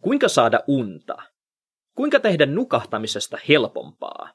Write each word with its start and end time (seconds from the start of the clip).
Kuinka 0.00 0.28
saada 0.28 0.60
unta? 0.66 1.16
Kuinka 1.94 2.20
tehdä 2.20 2.46
nukahtamisesta 2.46 3.38
helpompaa? 3.48 4.30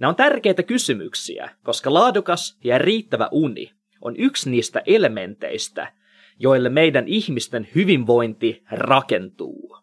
Nämä 0.00 0.08
on 0.08 0.16
tärkeitä 0.16 0.62
kysymyksiä, 0.62 1.50
koska 1.64 1.94
laadukas 1.94 2.58
ja 2.64 2.78
riittävä 2.78 3.28
uni 3.32 3.72
on 4.00 4.16
yksi 4.16 4.50
niistä 4.50 4.82
elementeistä, 4.86 5.92
joille 6.38 6.68
meidän 6.68 7.08
ihmisten 7.08 7.68
hyvinvointi 7.74 8.62
rakentuu. 8.70 9.76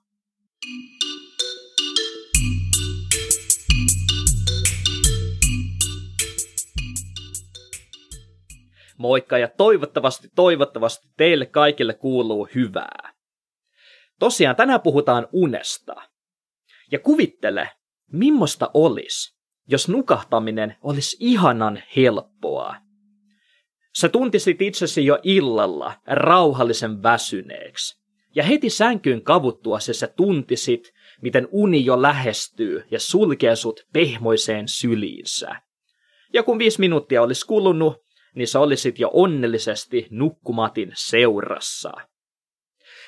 Moikka 8.97 9.38
ja 9.38 9.47
toivottavasti, 9.47 10.29
toivottavasti 10.36 11.08
teille 11.18 11.46
kaikille 11.46 11.94
kuuluu 11.94 12.47
hyvää. 12.56 13.13
Tosiaan 14.20 14.56
tänään 14.56 14.82
puhutaan 14.82 15.28
unesta. 15.32 15.96
Ja 16.91 16.99
kuvittele, 16.99 17.70
millaista 18.12 18.71
olisi, 18.73 19.35
jos 19.67 19.90
nukahtaminen 19.90 20.76
olisi 20.81 21.17
ihanan 21.20 21.84
helppoa. 21.95 22.76
Sä 23.98 24.09
tuntisit 24.09 24.62
itsesi 24.62 25.05
jo 25.05 25.20
illalla 25.23 25.94
rauhallisen 26.07 27.04
väsyneeksi. 27.04 28.04
Ja 28.35 28.44
heti 28.44 28.70
sänkyyn 28.70 29.21
kavuttua 29.21 29.80
se 29.80 29.94
sä 29.94 30.07
tuntisit, 30.07 30.93
miten 31.21 31.48
uni 31.52 31.85
jo 31.85 32.02
lähestyy 32.02 32.84
ja 32.91 32.99
sulkee 32.99 33.55
sut 33.55 33.88
pehmoiseen 33.93 34.68
syliinsä. 34.68 35.55
Ja 36.34 36.43
kun 36.43 36.59
viisi 36.59 36.80
minuuttia 36.80 37.21
olisi 37.21 37.48
kulunut, 37.48 38.04
niin 38.35 38.48
sä 38.48 38.59
olisit 38.59 38.99
jo 38.99 39.09
onnellisesti 39.13 40.07
nukkumatin 40.09 40.91
seurassa. 40.95 41.91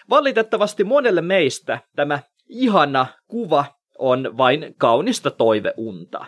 Valitettavasti 0.09 0.84
monelle 0.84 1.22
meistä 1.22 1.80
tämä 1.95 2.20
ihana 2.50 3.08
kuva 3.27 3.66
on 3.98 4.38
vain 4.38 4.76
kaunista 4.77 5.32
toiveunta. 5.32 6.26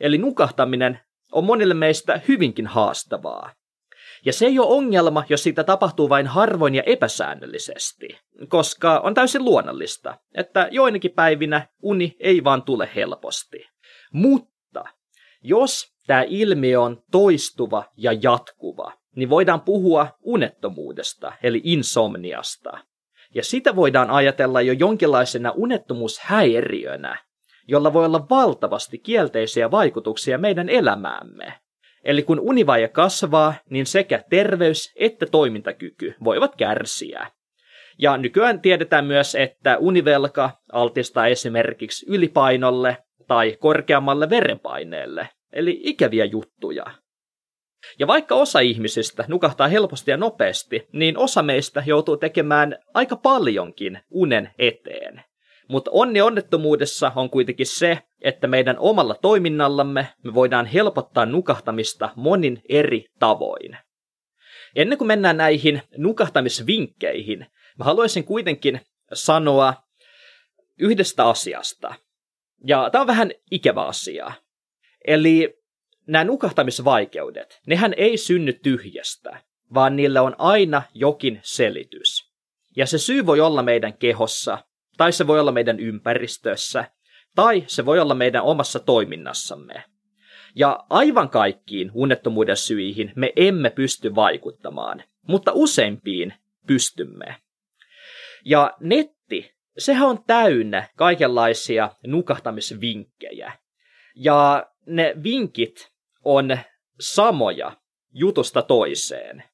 Eli 0.00 0.18
nukahtaminen 0.18 1.00
on 1.32 1.44
monille 1.44 1.74
meistä 1.74 2.20
hyvinkin 2.28 2.66
haastavaa. 2.66 3.52
Ja 4.24 4.32
se 4.32 4.46
ei 4.46 4.58
ole 4.58 4.76
ongelma, 4.76 5.24
jos 5.28 5.42
siitä 5.42 5.64
tapahtuu 5.64 6.08
vain 6.08 6.26
harvoin 6.26 6.74
ja 6.74 6.82
epäsäännöllisesti, 6.82 8.08
koska 8.48 8.98
on 8.98 9.14
täysin 9.14 9.44
luonnollista, 9.44 10.18
että 10.34 10.68
joinakin 10.70 11.10
päivinä 11.10 11.68
uni 11.82 12.16
ei 12.20 12.44
vaan 12.44 12.62
tule 12.62 12.90
helposti. 12.94 13.64
Mutta 14.12 14.84
jos 15.42 15.94
tämä 16.06 16.24
ilmiö 16.28 16.80
on 16.80 17.02
toistuva 17.10 17.84
ja 17.96 18.12
jatkuva, 18.22 18.92
niin 19.16 19.30
voidaan 19.30 19.60
puhua 19.60 20.06
unettomuudesta, 20.22 21.32
eli 21.42 21.60
insomniasta. 21.64 22.78
Ja 23.34 23.44
sitä 23.44 23.76
voidaan 23.76 24.10
ajatella 24.10 24.60
jo 24.60 24.72
jonkinlaisena 24.72 25.52
unettomuushäiriönä, 25.56 27.18
jolla 27.66 27.92
voi 27.92 28.04
olla 28.04 28.26
valtavasti 28.30 28.98
kielteisiä 28.98 29.70
vaikutuksia 29.70 30.38
meidän 30.38 30.68
elämäämme. 30.68 31.52
Eli 32.04 32.22
kun 32.22 32.40
univaje 32.40 32.88
kasvaa, 32.88 33.54
niin 33.70 33.86
sekä 33.86 34.24
terveys 34.30 34.92
että 34.96 35.26
toimintakyky 35.26 36.14
voivat 36.24 36.56
kärsiä. 36.56 37.26
Ja 37.98 38.16
nykyään 38.16 38.60
tiedetään 38.60 39.04
myös, 39.04 39.34
että 39.34 39.78
univelka 39.78 40.50
altistaa 40.72 41.26
esimerkiksi 41.26 42.06
ylipainolle 42.08 42.96
tai 43.26 43.56
korkeammalle 43.60 44.30
verenpaineelle, 44.30 45.28
eli 45.52 45.80
ikäviä 45.82 46.24
juttuja. 46.24 46.84
Ja 47.98 48.06
vaikka 48.06 48.34
osa 48.34 48.60
ihmisistä 48.60 49.24
nukahtaa 49.28 49.68
helposti 49.68 50.10
ja 50.10 50.16
nopeasti, 50.16 50.88
niin 50.92 51.18
osa 51.18 51.42
meistä 51.42 51.82
joutuu 51.86 52.16
tekemään 52.16 52.76
aika 52.94 53.16
paljonkin 53.16 54.00
unen 54.10 54.50
eteen. 54.58 55.22
Mutta 55.68 55.90
onni 55.94 56.20
onnettomuudessa 56.20 57.12
on 57.16 57.30
kuitenkin 57.30 57.66
se, 57.66 57.98
että 58.20 58.46
meidän 58.46 58.78
omalla 58.78 59.14
toiminnallamme 59.14 60.08
me 60.24 60.34
voidaan 60.34 60.66
helpottaa 60.66 61.26
nukahtamista 61.26 62.10
monin 62.16 62.62
eri 62.68 63.04
tavoin. 63.18 63.78
Ennen 64.76 64.98
kuin 64.98 65.08
mennään 65.08 65.36
näihin 65.36 65.82
nukahtamisvinkkeihin, 65.96 67.46
mä 67.78 67.84
haluaisin 67.84 68.24
kuitenkin 68.24 68.80
sanoa 69.12 69.74
yhdestä 70.78 71.24
asiasta. 71.24 71.94
Ja 72.66 72.90
tämä 72.92 73.02
on 73.02 73.06
vähän 73.06 73.30
ikävä 73.50 73.82
asia. 73.82 74.32
Eli 75.06 75.57
nämä 76.08 76.24
nukahtamisvaikeudet, 76.24 77.60
nehän 77.66 77.94
ei 77.96 78.16
synny 78.16 78.52
tyhjästä, 78.52 79.42
vaan 79.74 79.96
niillä 79.96 80.22
on 80.22 80.34
aina 80.38 80.82
jokin 80.94 81.40
selitys. 81.42 82.32
Ja 82.76 82.86
se 82.86 82.98
syy 82.98 83.26
voi 83.26 83.40
olla 83.40 83.62
meidän 83.62 83.98
kehossa, 83.98 84.58
tai 84.96 85.12
se 85.12 85.26
voi 85.26 85.40
olla 85.40 85.52
meidän 85.52 85.80
ympäristössä, 85.80 86.84
tai 87.34 87.64
se 87.66 87.86
voi 87.86 87.98
olla 87.98 88.14
meidän 88.14 88.42
omassa 88.42 88.80
toiminnassamme. 88.80 89.84
Ja 90.54 90.84
aivan 90.90 91.28
kaikkiin 91.28 91.90
unettomuuden 91.94 92.56
syihin 92.56 93.12
me 93.16 93.32
emme 93.36 93.70
pysty 93.70 94.14
vaikuttamaan, 94.14 95.02
mutta 95.28 95.52
useimpiin 95.54 96.34
pystymme. 96.66 97.36
Ja 98.44 98.74
netti, 98.80 99.54
sehän 99.78 100.08
on 100.08 100.24
täynnä 100.26 100.88
kaikenlaisia 100.96 101.90
nukahtamisvinkkejä. 102.06 103.52
Ja 104.14 104.66
ne 104.86 105.14
vinkit 105.22 105.97
on 106.36 106.58
samoja 107.00 107.72
jutusta 108.12 108.62
toiseen. 108.62 109.44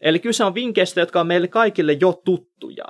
Eli 0.00 0.18
kyse 0.18 0.44
on 0.44 0.54
vinkkeistä, 0.54 1.00
jotka 1.00 1.20
on 1.20 1.26
meille 1.26 1.48
kaikille 1.48 1.92
jo 1.92 2.12
tuttuja. 2.24 2.84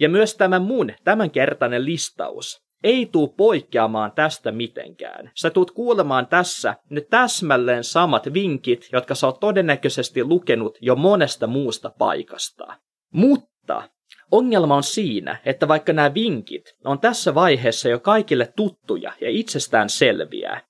Ja 0.00 0.08
myös 0.08 0.34
tämä 0.34 0.58
mun 0.58 0.92
tämänkertainen 1.04 1.84
listaus 1.84 2.62
ei 2.84 3.06
tuu 3.06 3.28
poikkeamaan 3.28 4.12
tästä 4.12 4.52
mitenkään. 4.52 5.30
Sä 5.34 5.50
tuut 5.50 5.70
kuulemaan 5.70 6.26
tässä 6.26 6.74
ne 6.90 7.00
täsmälleen 7.00 7.84
samat 7.84 8.32
vinkit, 8.32 8.88
jotka 8.92 9.14
sä 9.14 9.26
oot 9.26 9.40
todennäköisesti 9.40 10.24
lukenut 10.24 10.78
jo 10.80 10.96
monesta 10.96 11.46
muusta 11.46 11.90
paikasta. 11.98 12.78
Mutta 13.12 13.88
ongelma 14.30 14.76
on 14.76 14.82
siinä, 14.82 15.40
että 15.44 15.68
vaikka 15.68 15.92
nämä 15.92 16.14
vinkit 16.14 16.76
on 16.84 16.98
tässä 16.98 17.34
vaiheessa 17.34 17.88
jo 17.88 18.00
kaikille 18.00 18.52
tuttuja 18.56 19.12
ja 19.20 19.30
itsestään 19.30 19.88
selviä, 19.88 20.60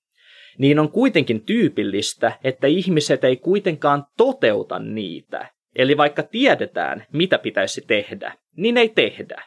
niin 0.59 0.79
on 0.79 0.93
kuitenkin 0.93 1.45
tyypillistä, 1.45 2.33
että 2.45 2.67
ihmiset 2.67 3.25
ei 3.25 3.37
kuitenkaan 3.37 4.05
toteuta 4.17 4.79
niitä. 4.79 5.49
Eli 5.77 5.97
vaikka 5.97 6.23
tiedetään, 6.23 7.07
mitä 7.13 7.39
pitäisi 7.39 7.85
tehdä, 7.87 8.35
niin 8.57 8.77
ei 8.77 8.89
tehdä. 8.89 9.43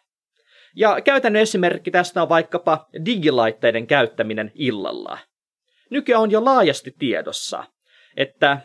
Ja 0.76 1.02
käytännön 1.02 1.42
esimerkki 1.42 1.92
tästä 1.92 2.22
on 2.22 2.30
vaikkapa 2.30 2.88
digilaitteiden 3.06 3.88
käyttäminen 3.88 4.52
illalla. 4.56 5.18
Nykyään 5.90 6.22
on 6.22 6.32
jo 6.32 6.46
laajasti 6.46 6.96
tiedossa, 7.00 7.64
että 8.18 8.58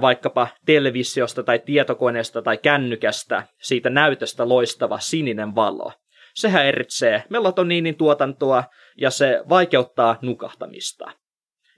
vaikkapa 0.00 0.48
televisiosta 0.66 1.42
tai 1.42 1.58
tietokoneesta 1.58 2.42
tai 2.42 2.58
kännykästä 2.58 3.42
siitä 3.62 3.90
näytöstä 3.90 4.48
loistava 4.48 4.98
sininen 4.98 5.54
valo. 5.54 5.92
Se 6.34 6.48
häiritsee 6.48 7.24
melatoniinin 7.30 7.94
tuotantoa 7.94 8.64
ja 8.96 9.10
se 9.10 9.42
vaikeuttaa 9.48 10.18
nukahtamista. 10.22 11.12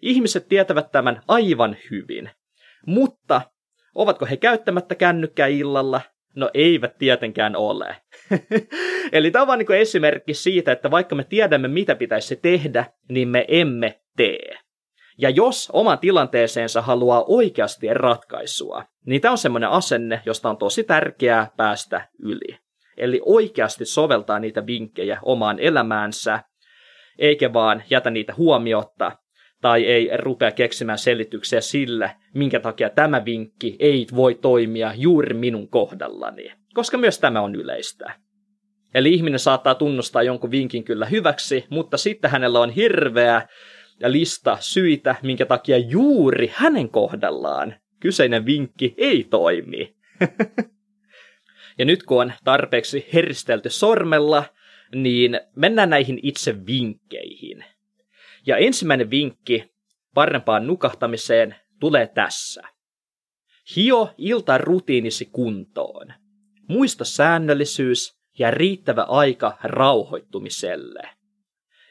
Ihmiset 0.03 0.49
tietävät 0.49 0.93
tämän 0.93 1.23
aivan 1.29 1.77
hyvin, 1.91 2.31
mutta 2.87 3.41
ovatko 3.95 4.27
he 4.27 4.37
käyttämättä 4.37 4.95
kännykkää 4.95 5.47
illalla? 5.47 6.01
No 6.37 6.51
eivät 6.55 6.99
tietenkään 6.99 7.57
ole. 7.57 7.97
Eli 9.13 9.31
tämä 9.31 9.53
on 9.53 9.59
niin 9.59 9.81
esimerkki 9.81 10.35
siitä, 10.35 10.73
että 10.73 10.91
vaikka 10.91 11.15
me 11.15 11.25
tiedämme, 11.25 11.69
mitä 11.69 11.95
pitäisi 11.95 12.37
tehdä, 12.37 12.85
niin 13.09 13.29
me 13.29 13.45
emme 13.49 14.01
tee. 14.17 14.59
Ja 15.19 15.31
jos 15.31 15.71
oman 15.73 15.99
tilanteeseensa 15.99 16.83
haluaa 16.83 17.25
oikeasti 17.29 17.95
ratkaisua, 17.95 18.85
niin 19.07 19.21
tämä 19.21 19.33
on 19.33 19.39
semmoinen 19.39 19.71
asenne, 19.71 20.23
josta 20.27 20.51
on 20.51 20.57
tosi 20.57 20.85
tärkeää 20.85 21.51
päästä 21.57 22.09
yli. 22.23 22.59
Eli 22.97 23.21
oikeasti 23.25 23.85
soveltaa 23.85 24.39
niitä 24.39 24.67
vinkkejä 24.67 25.19
omaan 25.23 25.59
elämäänsä, 25.59 26.41
eikä 27.19 27.53
vaan 27.53 27.83
jätä 27.91 28.11
niitä 28.11 28.35
huomiotta, 28.37 29.13
tai 29.61 29.87
ei 29.87 30.11
rupea 30.17 30.51
keksimään 30.51 30.99
selityksiä 30.99 31.61
sille, 31.61 32.11
minkä 32.35 32.61
takia 32.61 32.91
tämä 32.91 33.25
vinkki 33.25 33.77
ei 33.79 34.07
voi 34.17 34.35
toimia 34.35 34.93
juuri 34.97 35.35
minun 35.35 35.69
kohdallani, 35.69 36.53
koska 36.75 36.99
myös 36.99 37.19
tämä 37.19 37.41
on 37.41 37.55
yleistä. 37.55 38.15
Eli 38.95 39.15
ihminen 39.15 39.39
saattaa 39.39 39.75
tunnustaa 39.75 40.23
jonkun 40.23 40.51
vinkin 40.51 40.85
kyllä 40.85 41.07
hyväksi, 41.07 41.65
mutta 41.71 41.97
sitten 41.97 42.31
hänellä 42.31 42.61
on 42.61 42.71
hirveä 42.71 43.49
lista 44.07 44.57
syitä, 44.61 45.15
minkä 45.23 45.47
takia 45.47 45.79
juuri 45.79 46.51
hänen 46.55 46.89
kohdallaan 46.89 47.75
kyseinen 48.01 48.47
vinkki 48.47 48.95
ei 48.97 49.27
toimi. 49.31 49.97
ja 51.79 51.85
nyt 51.85 52.03
kun 52.03 52.21
on 52.21 52.33
tarpeeksi 52.45 53.09
heristelty 53.13 53.71
sormella, 53.71 54.45
niin 54.95 55.41
mennään 55.57 55.91
näihin 55.91 56.21
itse 56.23 56.67
vinkkeihin. 56.67 57.65
Ja 58.47 58.57
ensimmäinen 58.57 59.11
vinkki 59.11 59.73
parempaan 60.15 60.67
nukahtamiseen 60.67 61.57
tulee 61.81 62.07
tässä. 62.07 62.63
Hio 63.77 64.15
iltarutiinisi 64.19 65.25
kuntoon. 65.25 66.13
Muista 66.69 67.05
säännöllisyys 67.05 68.21
ja 68.39 68.51
riittävä 68.51 69.03
aika 69.03 69.59
rauhoittumiselle. 69.63 71.03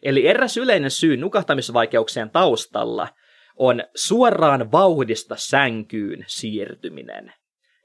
Eli 0.03 0.27
eräs 0.27 0.57
yleinen 0.57 0.91
syy 0.91 1.17
nukahtamisvaikeuksien 1.17 2.29
taustalla 2.29 3.07
on 3.55 3.83
suoraan 3.95 4.71
vauhdista 4.71 5.35
sänkyyn 5.37 6.25
siirtyminen. 6.27 7.33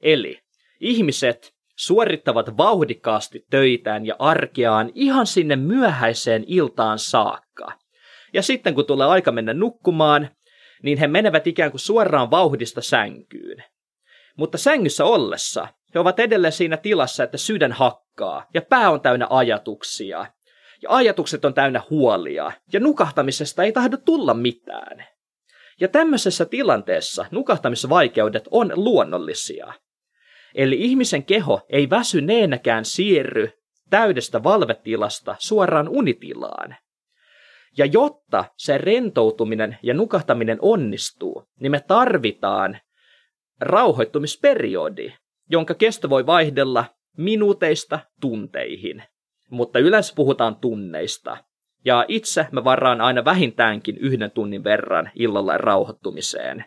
Eli 0.02 0.40
ihmiset 0.80 1.54
suorittavat 1.76 2.56
vauhdikkaasti 2.56 3.46
töitään 3.50 4.06
ja 4.06 4.16
arkeaan 4.18 4.90
ihan 4.94 5.26
sinne 5.26 5.56
myöhäiseen 5.56 6.44
iltaan 6.46 6.98
saakka. 6.98 7.83
Ja 8.34 8.42
sitten 8.42 8.74
kun 8.74 8.86
tulee 8.86 9.06
aika 9.06 9.32
mennä 9.32 9.54
nukkumaan, 9.54 10.28
niin 10.82 10.98
he 10.98 11.06
menevät 11.06 11.46
ikään 11.46 11.70
kuin 11.70 11.80
suoraan 11.80 12.30
vauhdista 12.30 12.82
sänkyyn. 12.82 13.64
Mutta 14.36 14.58
sängyssä 14.58 15.04
ollessa 15.04 15.68
he 15.94 15.98
ovat 15.98 16.20
edelleen 16.20 16.52
siinä 16.52 16.76
tilassa, 16.76 17.24
että 17.24 17.38
sydän 17.38 17.72
hakkaa 17.72 18.46
ja 18.54 18.62
pää 18.62 18.90
on 18.90 19.00
täynnä 19.00 19.26
ajatuksia. 19.30 20.26
Ja 20.82 20.90
ajatukset 20.90 21.44
on 21.44 21.54
täynnä 21.54 21.82
huolia 21.90 22.52
ja 22.72 22.80
nukahtamisesta 22.80 23.62
ei 23.62 23.72
tahdo 23.72 23.96
tulla 23.96 24.34
mitään. 24.34 25.06
Ja 25.80 25.88
tämmöisessä 25.88 26.44
tilanteessa 26.44 27.26
nukahtamisvaikeudet 27.30 28.48
on 28.50 28.72
luonnollisia. 28.74 29.72
Eli 30.54 30.80
ihmisen 30.80 31.24
keho 31.24 31.60
ei 31.68 31.90
väsyneenäkään 31.90 32.84
siirry 32.84 33.50
täydestä 33.90 34.42
valvetilasta 34.42 35.36
suoraan 35.38 35.88
unitilaan. 35.88 36.76
Ja 37.78 37.86
jotta 37.86 38.44
se 38.56 38.78
rentoutuminen 38.78 39.78
ja 39.82 39.94
nukahtaminen 39.94 40.58
onnistuu, 40.60 41.44
niin 41.60 41.70
me 41.70 41.80
tarvitaan 41.80 42.78
rauhoittumisperiodi, 43.60 45.12
jonka 45.50 45.74
kesto 45.74 46.10
voi 46.10 46.26
vaihdella 46.26 46.84
minuuteista 47.16 48.00
tunteihin. 48.20 49.02
Mutta 49.50 49.78
yleensä 49.78 50.12
puhutaan 50.16 50.56
tunneista. 50.56 51.36
Ja 51.84 52.04
itse 52.08 52.46
mä 52.52 52.64
varaan 52.64 53.00
aina 53.00 53.24
vähintäänkin 53.24 53.96
yhden 53.98 54.30
tunnin 54.30 54.64
verran 54.64 55.10
illalla 55.14 55.58
rauhoittumiseen. 55.58 56.64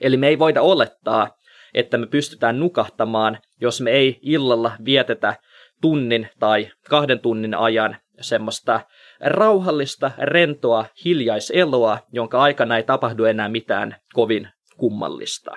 Eli 0.00 0.16
me 0.16 0.28
ei 0.28 0.38
voida 0.38 0.62
olettaa, 0.62 1.30
että 1.74 1.98
me 1.98 2.06
pystytään 2.06 2.60
nukahtamaan, 2.60 3.38
jos 3.60 3.80
me 3.80 3.90
ei 3.90 4.18
illalla 4.22 4.72
vietetä 4.84 5.34
tunnin 5.80 6.28
tai 6.38 6.70
kahden 6.88 7.20
tunnin 7.20 7.54
ajan 7.54 7.96
semmoista 8.20 8.80
rauhallista, 9.20 10.10
rentoa, 10.18 10.84
hiljaiseloa, 11.04 11.98
jonka 12.12 12.40
aikana 12.42 12.76
ei 12.76 12.82
tapahdu 12.82 13.24
enää 13.24 13.48
mitään 13.48 13.96
kovin 14.12 14.48
kummallista. 14.76 15.50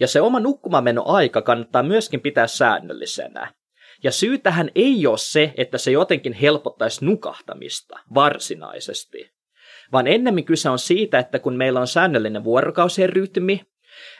Ja 0.00 0.06
se 0.06 0.20
oma 0.20 0.40
nukkumameno-aika 0.40 1.42
kannattaa 1.42 1.82
myöskin 1.82 2.20
pitää 2.20 2.46
säännöllisenä. 2.46 3.52
Ja 4.02 4.12
syy 4.12 4.38
tähän 4.38 4.70
ei 4.74 5.06
ole 5.06 5.18
se, 5.18 5.52
että 5.56 5.78
se 5.78 5.90
jotenkin 5.90 6.32
helpottaisi 6.32 7.04
nukahtamista 7.04 7.98
varsinaisesti, 8.14 9.30
vaan 9.92 10.06
ennemmin 10.06 10.44
kyse 10.44 10.70
on 10.70 10.78
siitä, 10.78 11.18
että 11.18 11.38
kun 11.38 11.56
meillä 11.56 11.80
on 11.80 11.86
säännöllinen 11.86 12.44
vuorokausien 12.44 13.08
rytmi, 13.08 13.60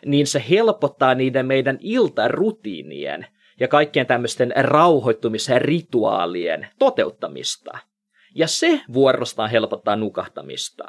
niin 0.07 0.27
se 0.27 0.45
helpottaa 0.51 1.15
niiden 1.15 1.47
meidän 1.47 1.79
iltarutiinien 1.81 3.27
ja 3.61 3.69
kaikkien 3.69 4.07
tämmöisten 4.07 4.53
rauhoittumisen 4.57 5.63
rituaalien 5.63 6.69
toteuttamista. 6.79 7.79
Ja 8.39 8.47
se 8.47 8.81
vuorostaan 8.93 9.51
helpottaa 9.51 9.97
nukahtamista. 9.97 10.85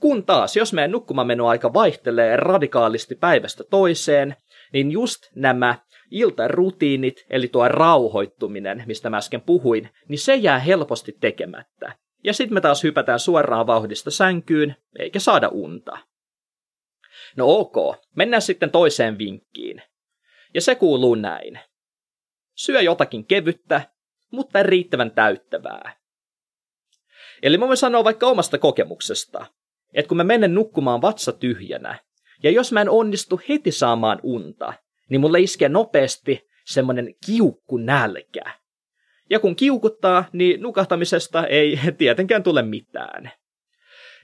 Kun 0.00 0.24
taas, 0.26 0.56
jos 0.56 0.72
meidän 0.72 0.90
nukkumamenoaika 0.90 1.72
vaihtelee 1.74 2.36
radikaalisti 2.36 3.14
päivästä 3.14 3.64
toiseen, 3.64 4.36
niin 4.72 4.90
just 4.90 5.20
nämä 5.34 5.78
iltarutiinit, 6.10 7.26
eli 7.30 7.48
tuo 7.48 7.68
rauhoittuminen, 7.68 8.82
mistä 8.86 9.10
mä 9.10 9.16
äsken 9.16 9.40
puhuin, 9.40 9.90
niin 10.08 10.18
se 10.18 10.34
jää 10.34 10.58
helposti 10.58 11.16
tekemättä. 11.20 11.96
Ja 12.24 12.32
sitten 12.32 12.54
me 12.54 12.60
taas 12.60 12.82
hypätään 12.82 13.20
suoraan 13.20 13.66
vauhdista 13.66 14.10
sänkyyn, 14.10 14.76
eikä 14.98 15.18
saada 15.18 15.48
unta. 15.48 15.98
No 17.36 17.44
ok, 17.46 17.96
mennään 18.16 18.42
sitten 18.42 18.70
toiseen 18.70 19.18
vinkkiin. 19.18 19.82
Ja 20.54 20.60
se 20.60 20.74
kuuluu 20.74 21.14
näin. 21.14 21.60
Syö 22.54 22.80
jotakin 22.80 23.26
kevyttä, 23.26 23.80
mutta 24.30 24.62
riittävän 24.62 25.10
täyttävää. 25.10 25.99
Eli 27.42 27.58
mä 27.58 27.66
voin 27.66 27.76
sanoa 27.76 28.04
vaikka 28.04 28.26
omasta 28.26 28.58
kokemuksesta, 28.58 29.46
että 29.94 30.08
kun 30.08 30.16
mä 30.16 30.24
menen 30.24 30.54
nukkumaan 30.54 31.02
vatsa 31.02 31.32
tyhjänä, 31.32 31.98
ja 32.42 32.50
jos 32.50 32.72
mä 32.72 32.80
en 32.80 32.90
onnistu 32.90 33.40
heti 33.48 33.72
saamaan 33.72 34.20
unta, 34.22 34.72
niin 35.08 35.20
mulle 35.20 35.40
iskee 35.40 35.68
nopeasti 35.68 36.48
semmoinen 36.66 37.14
kiukku 37.26 37.76
nälkä. 37.76 38.42
Ja 39.30 39.40
kun 39.40 39.56
kiukuttaa, 39.56 40.24
niin 40.32 40.62
nukahtamisesta 40.62 41.46
ei 41.46 41.80
tietenkään 41.98 42.42
tule 42.42 42.62
mitään. 42.62 43.30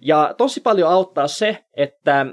Ja 0.01 0.35
tosi 0.39 0.61
paljon 0.61 0.91
auttaa 0.91 1.29
se, 1.29 1.65
että 1.77 2.27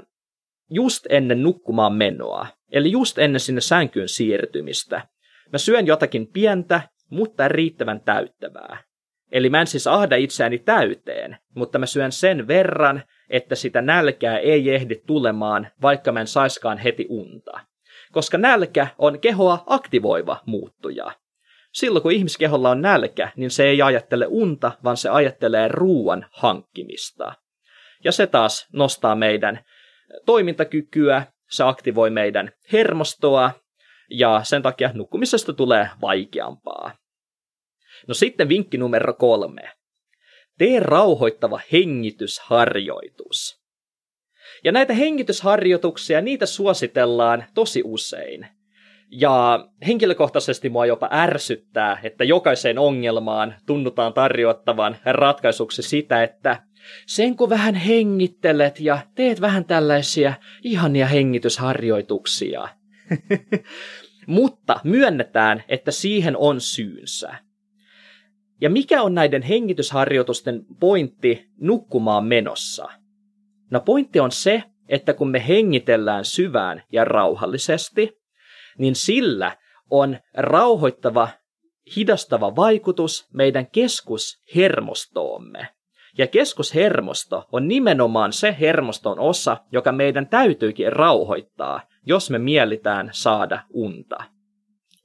just 0.70 1.06
ennen 1.08 1.42
nukkumaan 1.42 1.92
menoa, 1.92 2.46
eli 2.72 2.90
just 2.90 3.18
ennen 3.18 3.40
sinne 3.40 3.60
sänkyyn 3.60 4.08
siirtymistä, 4.08 5.08
mä 5.52 5.58
syön 5.58 5.86
jotakin 5.86 6.26
pientä, 6.32 6.80
mutta 7.10 7.48
riittävän 7.48 8.00
täyttävää. 8.00 8.82
Eli 9.34 9.50
mä 9.50 9.60
en 9.60 9.66
siis 9.66 9.86
ahda 9.86 10.16
itseäni 10.16 10.58
täyteen, 10.58 11.36
mutta 11.54 11.78
mä 11.78 11.86
syön 11.86 12.12
sen 12.12 12.48
verran, 12.48 13.02
että 13.30 13.54
sitä 13.54 13.82
nälkää 13.82 14.38
ei 14.38 14.74
ehdi 14.74 14.94
tulemaan, 15.06 15.68
vaikka 15.82 16.12
mä 16.12 16.20
en 16.20 16.26
saiskaan 16.26 16.78
heti 16.78 17.06
unta. 17.08 17.60
Koska 18.12 18.38
nälkä 18.38 18.86
on 18.98 19.20
kehoa 19.20 19.64
aktivoiva 19.66 20.40
muuttuja. 20.46 21.12
Silloin 21.72 22.02
kun 22.02 22.12
ihmiskeholla 22.12 22.70
on 22.70 22.82
nälkä, 22.82 23.32
niin 23.36 23.50
se 23.50 23.64
ei 23.64 23.82
ajattele 23.82 24.26
unta, 24.28 24.72
vaan 24.84 24.96
se 24.96 25.08
ajattelee 25.08 25.68
ruuan 25.68 26.26
hankkimista. 26.32 27.32
Ja 28.04 28.12
se 28.12 28.26
taas 28.26 28.68
nostaa 28.72 29.14
meidän 29.14 29.64
toimintakykyä, 30.26 31.26
se 31.50 31.64
aktivoi 31.64 32.10
meidän 32.10 32.52
hermostoa, 32.72 33.50
ja 34.10 34.40
sen 34.42 34.62
takia 34.62 34.90
nukkumisesta 34.94 35.52
tulee 35.52 35.88
vaikeampaa. 36.00 37.03
No 38.08 38.14
sitten 38.14 38.48
vinkki 38.48 38.78
numero 38.78 39.14
kolme. 39.14 39.70
Tee 40.58 40.80
rauhoittava 40.80 41.60
hengitysharjoitus. 41.72 43.64
Ja 44.64 44.72
näitä 44.72 44.92
hengitysharjoituksia, 44.92 46.20
niitä 46.20 46.46
suositellaan 46.46 47.44
tosi 47.54 47.82
usein. 47.84 48.46
Ja 49.10 49.66
henkilökohtaisesti 49.86 50.68
mua 50.68 50.86
jopa 50.86 51.08
ärsyttää, 51.12 52.00
että 52.02 52.24
jokaiseen 52.24 52.78
ongelmaan 52.78 53.54
tunnutaan 53.66 54.12
tarjottavan 54.12 54.96
ratkaisuksi 55.04 55.82
sitä, 55.82 56.22
että 56.22 56.62
sen 57.06 57.36
kun 57.36 57.50
vähän 57.50 57.74
hengittelet 57.74 58.80
ja 58.80 58.98
teet 59.14 59.40
vähän 59.40 59.64
tällaisia 59.64 60.34
ihania 60.62 61.06
hengitysharjoituksia. 61.06 62.68
Mutta 64.26 64.80
myönnetään, 64.84 65.64
että 65.68 65.90
siihen 65.90 66.36
on 66.36 66.60
syynsä. 66.60 67.34
Ja 68.60 68.70
mikä 68.70 69.02
on 69.02 69.14
näiden 69.14 69.42
hengitysharjoitusten 69.42 70.66
pointti 70.80 71.48
nukkumaan 71.60 72.24
menossa? 72.24 72.88
No 73.70 73.80
pointti 73.80 74.20
on 74.20 74.32
se, 74.32 74.62
että 74.88 75.14
kun 75.14 75.30
me 75.30 75.48
hengitellään 75.48 76.24
syvään 76.24 76.82
ja 76.92 77.04
rauhallisesti, 77.04 78.18
niin 78.78 78.94
sillä 78.94 79.56
on 79.90 80.18
rauhoittava, 80.34 81.28
hidastava 81.96 82.56
vaikutus 82.56 83.28
meidän 83.32 83.66
keskushermostoomme. 83.66 85.68
Ja 86.18 86.26
keskushermosto 86.26 87.44
on 87.52 87.68
nimenomaan 87.68 88.32
se 88.32 88.56
hermoston 88.60 89.18
osa, 89.18 89.56
joka 89.72 89.92
meidän 89.92 90.26
täytyykin 90.26 90.92
rauhoittaa, 90.92 91.80
jos 92.06 92.30
me 92.30 92.38
mielitään 92.38 93.10
saada 93.12 93.62
unta. 93.72 94.24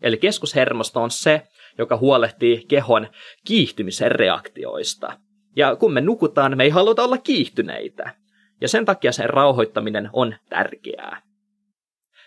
Eli 0.02 0.18
keskushermosto 0.18 1.02
on 1.02 1.12
se, 1.12 1.48
joka 1.80 1.98
huolehtii 1.98 2.66
kehon 2.68 3.08
kiihtymisen 3.46 4.12
reaktioista. 4.12 5.20
Ja 5.56 5.76
kun 5.76 5.94
me 5.94 6.02
nukutaan, 6.02 6.58
me 6.58 6.64
ei 6.64 6.70
haluta 6.70 7.04
olla 7.04 7.18
kiihtyneitä. 7.18 8.16
Ja 8.62 8.68
sen 8.68 8.86
takia 8.86 9.12
sen 9.12 9.30
rauhoittaminen 9.30 10.10
on 10.14 10.36
tärkeää. 10.50 11.22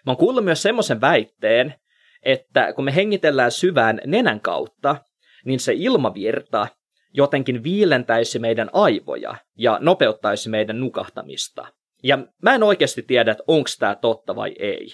Mä 0.07 0.11
oon 0.11 0.17
kuullut 0.17 0.45
myös 0.45 0.63
semmoisen 0.63 1.01
väitteen, 1.01 1.75
että 2.23 2.73
kun 2.73 2.85
me 2.85 2.95
hengitellään 2.95 3.51
syvään 3.51 4.01
nenän 4.07 4.41
kautta, 4.41 4.97
niin 5.45 5.61
se 5.61 5.73
ilmavirta 5.77 6.67
jotenkin 7.15 7.63
viilentäisi 7.63 8.39
meidän 8.39 8.71
aivoja 8.73 9.35
ja 9.59 9.79
nopeuttaisi 9.81 10.49
meidän 10.49 10.81
nukahtamista. 10.81 11.67
Ja 12.03 12.19
mä 12.43 12.55
en 12.55 12.63
oikeasti 12.63 13.03
tiedä, 13.03 13.33
että 13.33 13.45
onko 13.47 13.69
tämä 13.79 13.95
totta 13.95 14.37
vai 14.37 14.55
ei. 14.59 14.89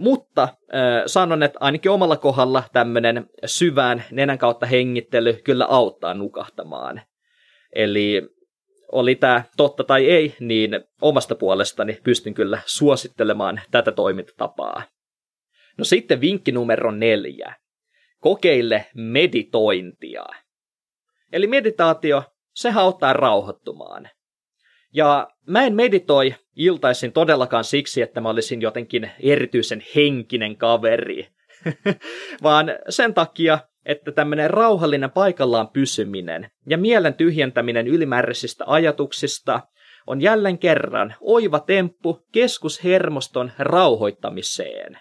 Mutta 0.00 0.42
äh, 0.42 1.02
sanon, 1.06 1.42
että 1.42 1.58
ainakin 1.62 1.90
omalla 1.90 2.16
kohdalla 2.16 2.62
tämmöinen 2.72 3.30
syvään 3.46 4.04
nenän 4.10 4.38
kautta 4.38 4.66
hengittely 4.66 5.32
kyllä 5.44 5.66
auttaa 5.66 6.14
nukahtamaan. 6.14 7.02
Eli 7.74 8.22
oli 8.92 9.14
tämä 9.14 9.42
totta 9.56 9.84
tai 9.84 10.10
ei, 10.10 10.34
niin 10.40 10.80
omasta 11.02 11.34
puolestani 11.34 11.98
pystyn 12.04 12.34
kyllä 12.34 12.58
suosittelemaan 12.66 13.60
tätä 13.70 13.92
toimintatapaa. 13.92 14.82
No 15.78 15.84
sitten 15.84 16.20
vinkki 16.20 16.52
numero 16.52 16.90
neljä. 16.90 17.54
kokeile 18.20 18.86
meditointia. 18.94 20.24
Eli 21.32 21.46
meditaatio, 21.46 22.22
se 22.54 22.72
auttaa 22.74 23.12
rauhoittumaan. 23.12 24.08
Ja 24.92 25.28
mä 25.46 25.64
en 25.64 25.74
meditoi 25.74 26.34
iltaisin 26.56 27.12
todellakaan 27.12 27.64
siksi, 27.64 28.02
että 28.02 28.20
mä 28.20 28.28
olisin 28.28 28.62
jotenkin 28.62 29.10
erityisen 29.20 29.82
henkinen 29.96 30.56
kaveri, 30.56 31.28
vaan 32.42 32.66
sen 32.88 33.14
takia, 33.14 33.58
että 33.84 34.12
tämmöinen 34.12 34.50
rauhallinen 34.50 35.10
paikallaan 35.10 35.68
pysyminen 35.68 36.50
ja 36.66 36.78
mielen 36.78 37.14
tyhjentäminen 37.14 37.86
ylimääräisistä 37.86 38.64
ajatuksista 38.66 39.60
on 40.06 40.20
jälleen 40.20 40.58
kerran 40.58 41.14
oiva 41.20 41.60
temppu 41.60 42.26
keskushermoston 42.32 43.52
rauhoittamiseen. 43.58 44.98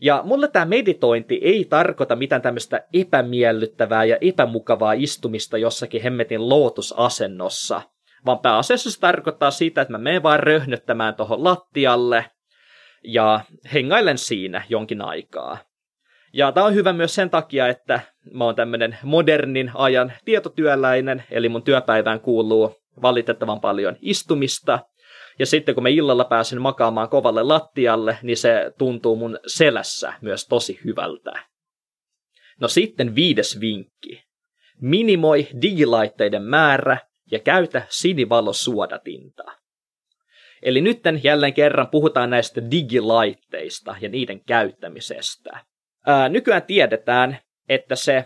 Ja 0.00 0.22
mulle 0.24 0.48
tämä 0.48 0.64
meditointi 0.64 1.40
ei 1.42 1.64
tarkoita 1.64 2.16
mitään 2.16 2.42
tämmöistä 2.42 2.86
epämiellyttävää 2.92 4.04
ja 4.04 4.16
epämukavaa 4.20 4.92
istumista 4.92 5.58
jossakin 5.58 6.02
hemmetin 6.02 6.48
lootusasennossa, 6.48 7.82
vaan 8.26 8.38
pääasiassa 8.38 8.90
se 8.90 9.00
tarkoittaa 9.00 9.50
sitä, 9.50 9.80
että 9.80 9.92
mä 9.92 9.98
menen 9.98 10.22
vaan 10.22 10.40
röhnöttämään 10.40 11.14
tuohon 11.14 11.44
lattialle 11.44 12.24
ja 13.04 13.40
hengailen 13.74 14.18
siinä 14.18 14.62
jonkin 14.68 15.02
aikaa. 15.02 15.58
Ja 16.32 16.52
tämä 16.52 16.66
on 16.66 16.74
hyvä 16.74 16.92
myös 16.92 17.14
sen 17.14 17.30
takia, 17.30 17.68
että 17.68 18.00
mä 18.32 18.44
oon 18.44 18.54
tämmöinen 18.54 18.98
modernin 19.02 19.70
ajan 19.74 20.12
tietotyöläinen, 20.24 21.24
eli 21.30 21.48
mun 21.48 21.62
työpäivään 21.62 22.20
kuuluu 22.20 22.76
valitettavan 23.02 23.60
paljon 23.60 23.96
istumista. 24.00 24.78
Ja 25.38 25.46
sitten 25.46 25.74
kun 25.74 25.82
mä 25.82 25.88
illalla 25.88 26.24
pääsen 26.24 26.62
makaamaan 26.62 27.08
kovalle 27.08 27.42
lattialle, 27.42 28.18
niin 28.22 28.36
se 28.36 28.72
tuntuu 28.78 29.16
mun 29.16 29.38
selässä 29.46 30.12
myös 30.20 30.46
tosi 30.46 30.80
hyvältä. 30.84 31.32
No 32.60 32.68
sitten 32.68 33.14
viides 33.14 33.60
vinkki. 33.60 34.22
Minimoi 34.80 35.48
digilaitteiden 35.62 36.42
määrä 36.42 36.98
ja 37.30 37.38
käytä 37.38 37.82
sinivalosuodatinta. 37.88 39.44
Eli 40.62 40.80
nytten 40.80 41.20
jälleen 41.24 41.54
kerran 41.54 41.88
puhutaan 41.88 42.30
näistä 42.30 42.70
digilaitteista 42.70 43.96
ja 44.00 44.08
niiden 44.08 44.44
käyttämisestä. 44.44 45.64
Ää, 46.06 46.28
nykyään 46.28 46.62
tiedetään, 46.62 47.38
että 47.68 47.96
se 47.96 48.24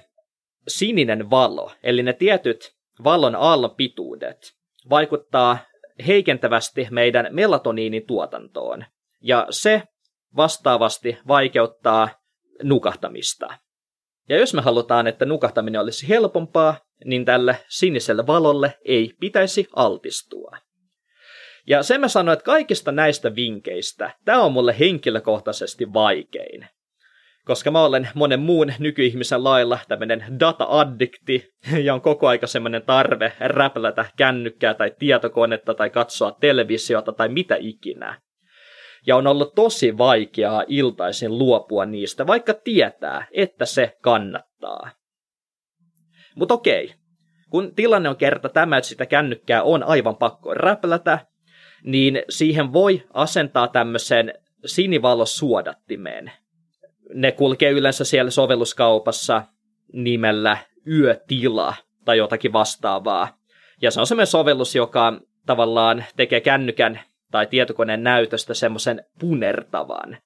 sininen 0.69 1.31
valo, 1.31 1.73
eli 1.83 2.03
ne 2.03 2.13
tietyt 2.13 2.73
valon 3.05 3.37
aallon 3.37 3.75
pituudet, 3.77 4.53
vaikuttaa 4.91 5.59
heikentävästi 6.07 6.89
meidän 6.91 7.29
melatoniinin 7.31 8.07
tuotantoon. 8.07 8.85
Ja 9.21 9.47
se 9.51 9.83
vastaavasti 10.37 11.19
vaikeuttaa 11.29 12.09
nukahtamista. 12.63 13.59
Ja 14.29 14.39
jos 14.39 14.55
me 14.55 14.63
halutaan, 14.63 15.07
että 15.07 15.25
nukahtaminen 15.25 15.81
olisi 15.81 16.09
helpompaa, 16.09 16.77
niin 17.05 17.25
tälle 17.25 17.57
siniselle 17.69 18.27
valolle 18.27 18.79
ei 18.85 19.13
pitäisi 19.21 19.67
altistua. 19.77 20.51
Ja 21.67 21.83
se 21.83 21.99
mä 21.99 22.09
sanoin, 22.09 22.33
että 22.33 22.45
kaikista 22.45 22.93
näistä 22.93 23.35
vinkkeistä 23.35 24.11
tämä 24.25 24.43
on 24.43 24.53
mulle 24.53 24.79
henkilökohtaisesti 24.79 25.93
vaikein 25.93 26.69
koska 27.51 27.71
mä 27.71 27.85
olen 27.85 28.09
monen 28.15 28.41
muun 28.41 28.73
nykyihmisen 28.79 29.45
lailla 29.45 29.79
tämmöinen 29.89 30.25
data-addikti 30.41 31.53
ja 31.85 31.95
on 31.95 32.01
koko 32.01 32.29
aika 32.29 32.47
semmoinen 32.47 32.83
tarve 32.83 33.33
räplätä 33.41 34.05
kännykkää 34.17 34.75
tai 34.75 34.93
tietokonetta 34.99 35.75
tai 35.75 35.91
katsoa 35.91 36.37
televisiota 36.41 37.13
tai 37.13 37.29
mitä 37.29 37.57
ikinä. 37.59 38.21
Ja 39.07 39.17
on 39.17 39.27
ollut 39.27 39.55
tosi 39.55 39.99
vaikeaa 39.99 40.65
iltaisin 40.67 41.39
luopua 41.39 41.87
niistä, 41.87 42.27
vaikka 42.27 42.55
tietää, 42.55 43.27
että 43.33 43.65
se 43.65 43.97
kannattaa. 44.03 44.91
Mutta 46.37 46.55
okei, 46.55 46.95
kun 47.51 47.75
tilanne 47.75 48.09
on 48.09 48.17
kerta 48.17 48.49
tämä, 48.49 48.77
että 48.77 48.89
sitä 48.89 49.07
kännykkää 49.07 49.63
on 49.63 49.83
aivan 49.83 50.17
pakko 50.17 50.55
räplätä, 50.55 51.19
niin 51.83 52.23
siihen 52.29 52.73
voi 52.73 53.03
asentaa 53.13 53.69
tämmöisen 53.69 54.35
sinivalosuodattimeen, 54.67 56.33
ne 57.15 57.33
kulkee 57.33 57.71
yleensä 57.71 58.05
siellä 58.05 58.31
sovelluskaupassa 58.31 59.43
nimellä 59.93 60.59
Yötila 60.87 61.75
tai 62.05 62.19
jotakin 62.19 62.53
vastaavaa. 62.53 63.39
Ja 63.83 63.91
se 63.91 64.01
on 64.01 64.07
semmoinen 64.07 64.27
sovellus, 64.27 64.75
joka 64.75 65.21
tavallaan 65.47 66.05
tekee 66.17 66.41
kännykän 66.41 67.01
tai 67.31 67.47
tietokoneen 67.47 68.03
näytöstä 68.03 68.55
semmoisen 68.55 69.05
punertavan. 69.21 70.17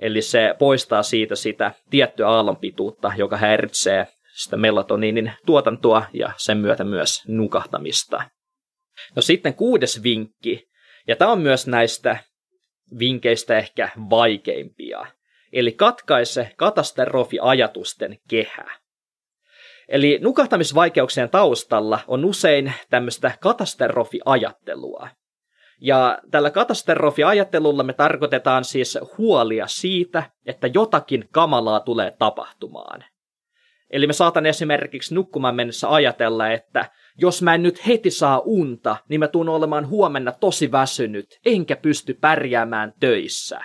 Eli 0.00 0.22
se 0.22 0.54
poistaa 0.58 1.02
siitä 1.02 1.36
sitä 1.36 1.72
tiettyä 1.90 2.28
aallonpituutta, 2.28 3.12
joka 3.16 3.36
häiritsee 3.36 4.06
sitä 4.34 4.56
melatoniinin 4.56 5.32
tuotantoa 5.46 6.04
ja 6.12 6.32
sen 6.36 6.58
myötä 6.58 6.84
myös 6.84 7.22
nukahtamista. 7.28 8.30
No 9.16 9.22
sitten 9.22 9.54
kuudes 9.54 10.02
vinkki, 10.02 10.68
ja 11.08 11.16
tämä 11.16 11.32
on 11.32 11.40
myös 11.40 11.66
näistä 11.66 12.16
vinkkeistä 12.98 13.58
ehkä 13.58 13.88
vaikeimpia, 14.10 15.06
eli 15.52 15.72
katkaise 15.72 16.50
katastrofiajatusten 16.56 18.18
kehä. 18.28 18.82
Eli 19.88 20.18
nukahtamisvaikeuksien 20.22 21.30
taustalla 21.30 22.00
on 22.08 22.24
usein 22.24 22.72
tämmöistä 22.90 23.36
katastrofiajattelua. 23.40 25.08
Ja 25.80 26.18
tällä 26.30 26.50
katastrofiajattelulla 26.50 27.82
me 27.82 27.92
tarkoitetaan 27.92 28.64
siis 28.64 28.98
huolia 29.18 29.66
siitä, 29.66 30.30
että 30.46 30.66
jotakin 30.74 31.28
kamalaa 31.32 31.80
tulee 31.80 32.16
tapahtumaan. 32.18 33.04
Eli 33.92 34.06
me 34.06 34.12
saatan 34.12 34.46
esimerkiksi 34.46 35.14
nukkumaan 35.14 35.54
mennessä 35.54 35.92
ajatella, 35.92 36.50
että 36.50 36.90
jos 37.18 37.42
mä 37.42 37.54
en 37.54 37.62
nyt 37.62 37.86
heti 37.86 38.10
saa 38.10 38.38
unta, 38.44 38.96
niin 39.08 39.20
mä 39.20 39.28
tuun 39.28 39.48
olemaan 39.48 39.88
huomenna 39.88 40.32
tosi 40.32 40.72
väsynyt, 40.72 41.40
enkä 41.46 41.76
pysty 41.76 42.14
pärjäämään 42.14 42.92
töissä. 43.00 43.60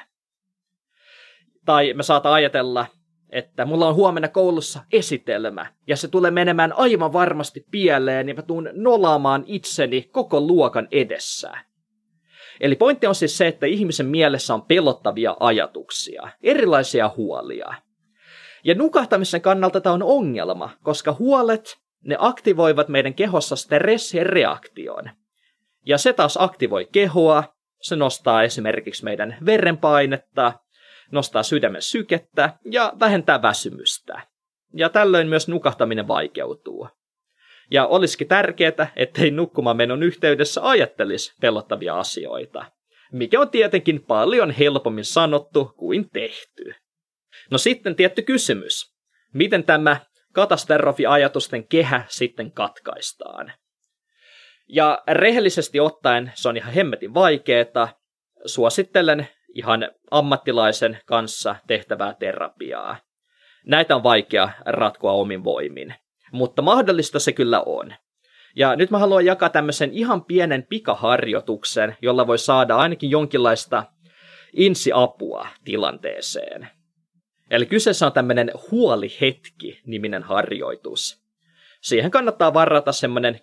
Tai 1.65 1.93
me 1.93 2.03
saata 2.03 2.33
ajatella, 2.33 2.85
että 3.29 3.65
mulla 3.65 3.87
on 3.87 3.95
huomenna 3.95 4.27
koulussa 4.27 4.79
esitelmä, 4.91 5.65
ja 5.87 5.97
se 5.97 6.07
tulee 6.07 6.31
menemään 6.31 6.73
aivan 6.73 7.13
varmasti 7.13 7.65
pieleen, 7.71 8.29
ja 8.29 8.35
mä 8.35 8.41
tuun 8.41 8.69
nolaamaan 8.73 9.43
itseni 9.45 10.09
koko 10.11 10.41
luokan 10.41 10.87
edessä. 10.91 11.51
Eli 12.59 12.75
pointti 12.75 13.07
on 13.07 13.15
siis 13.15 13.37
se, 13.37 13.47
että 13.47 13.65
ihmisen 13.65 14.05
mielessä 14.05 14.53
on 14.53 14.61
pelottavia 14.61 15.37
ajatuksia, 15.39 16.29
erilaisia 16.43 17.11
huolia. 17.17 17.73
Ja 18.67 18.75
nukahtamisen 18.75 19.41
kannalta 19.41 19.81
tämä 19.81 19.93
on 19.93 20.03
ongelma, 20.03 20.69
koska 20.83 21.15
huolet, 21.19 21.77
ne 22.03 22.15
aktivoivat 22.19 22.87
meidän 22.87 23.13
kehossa 23.13 23.55
stressireaktion. 23.55 25.09
Ja 25.85 25.97
se 25.97 26.13
taas 26.13 26.37
aktivoi 26.41 26.87
kehoa, 26.91 27.43
se 27.81 27.95
nostaa 27.95 28.43
esimerkiksi 28.43 29.03
meidän 29.03 29.37
verenpainetta, 29.45 30.53
nostaa 31.11 31.43
sydämen 31.43 31.81
sykettä 31.81 32.53
ja 32.71 32.93
vähentää 32.99 33.41
väsymystä. 33.41 34.21
Ja 34.73 34.89
tällöin 34.89 35.27
myös 35.27 35.47
nukahtaminen 35.47 36.07
vaikeutuu. 36.07 36.87
Ja 37.71 37.85
olisikin 37.85 38.27
tärkeää, 38.27 38.91
ettei 38.95 39.31
nukkumamenon 39.31 40.03
yhteydessä 40.03 40.69
ajattelisi 40.69 41.33
pelottavia 41.41 41.99
asioita, 41.99 42.65
mikä 43.11 43.39
on 43.39 43.49
tietenkin 43.49 44.03
paljon 44.03 44.51
helpommin 44.51 45.05
sanottu 45.05 45.73
kuin 45.77 46.09
tehty. 46.09 46.73
No 47.51 47.57
sitten 47.57 47.95
tietty 47.95 48.21
kysymys. 48.21 48.93
Miten 49.33 49.63
tämä 49.63 49.97
katastrofiajatusten 50.33 51.67
kehä 51.67 52.03
sitten 52.07 52.51
katkaistaan? 52.51 53.53
Ja 54.67 55.03
rehellisesti 55.07 55.79
ottaen 55.79 56.31
se 56.35 56.49
on 56.49 56.57
ihan 56.57 56.73
hemmetin 56.73 57.13
vaikeeta. 57.13 57.87
Suosittelen 58.45 59.27
ihan 59.53 59.91
ammattilaisen 60.11 60.99
kanssa 61.05 61.55
tehtävää 61.67 62.13
terapiaa. 62.13 62.97
Näitä 63.65 63.95
on 63.95 64.03
vaikea 64.03 64.49
ratkoa 64.65 65.11
omin 65.11 65.43
voimin, 65.43 65.93
mutta 66.31 66.61
mahdollista 66.61 67.19
se 67.19 67.33
kyllä 67.33 67.61
on. 67.65 67.93
Ja 68.55 68.75
nyt 68.75 68.91
mä 68.91 68.97
haluan 68.97 69.25
jakaa 69.25 69.49
tämmöisen 69.49 69.93
ihan 69.93 70.25
pienen 70.25 70.65
pikaharjoituksen, 70.69 71.97
jolla 72.01 72.27
voi 72.27 72.37
saada 72.37 72.75
ainakin 72.75 73.09
jonkinlaista 73.09 73.83
insiapua 74.53 75.47
tilanteeseen. 75.65 76.76
Eli 77.49 77.65
kyseessä 77.65 78.05
on 78.05 78.13
tämmöinen 78.13 78.51
huolihetki-niminen 78.71 80.23
harjoitus. 80.23 81.21
Siihen 81.81 82.11
kannattaa 82.11 82.53
varata 82.53 82.91
semmoinen 82.91 83.39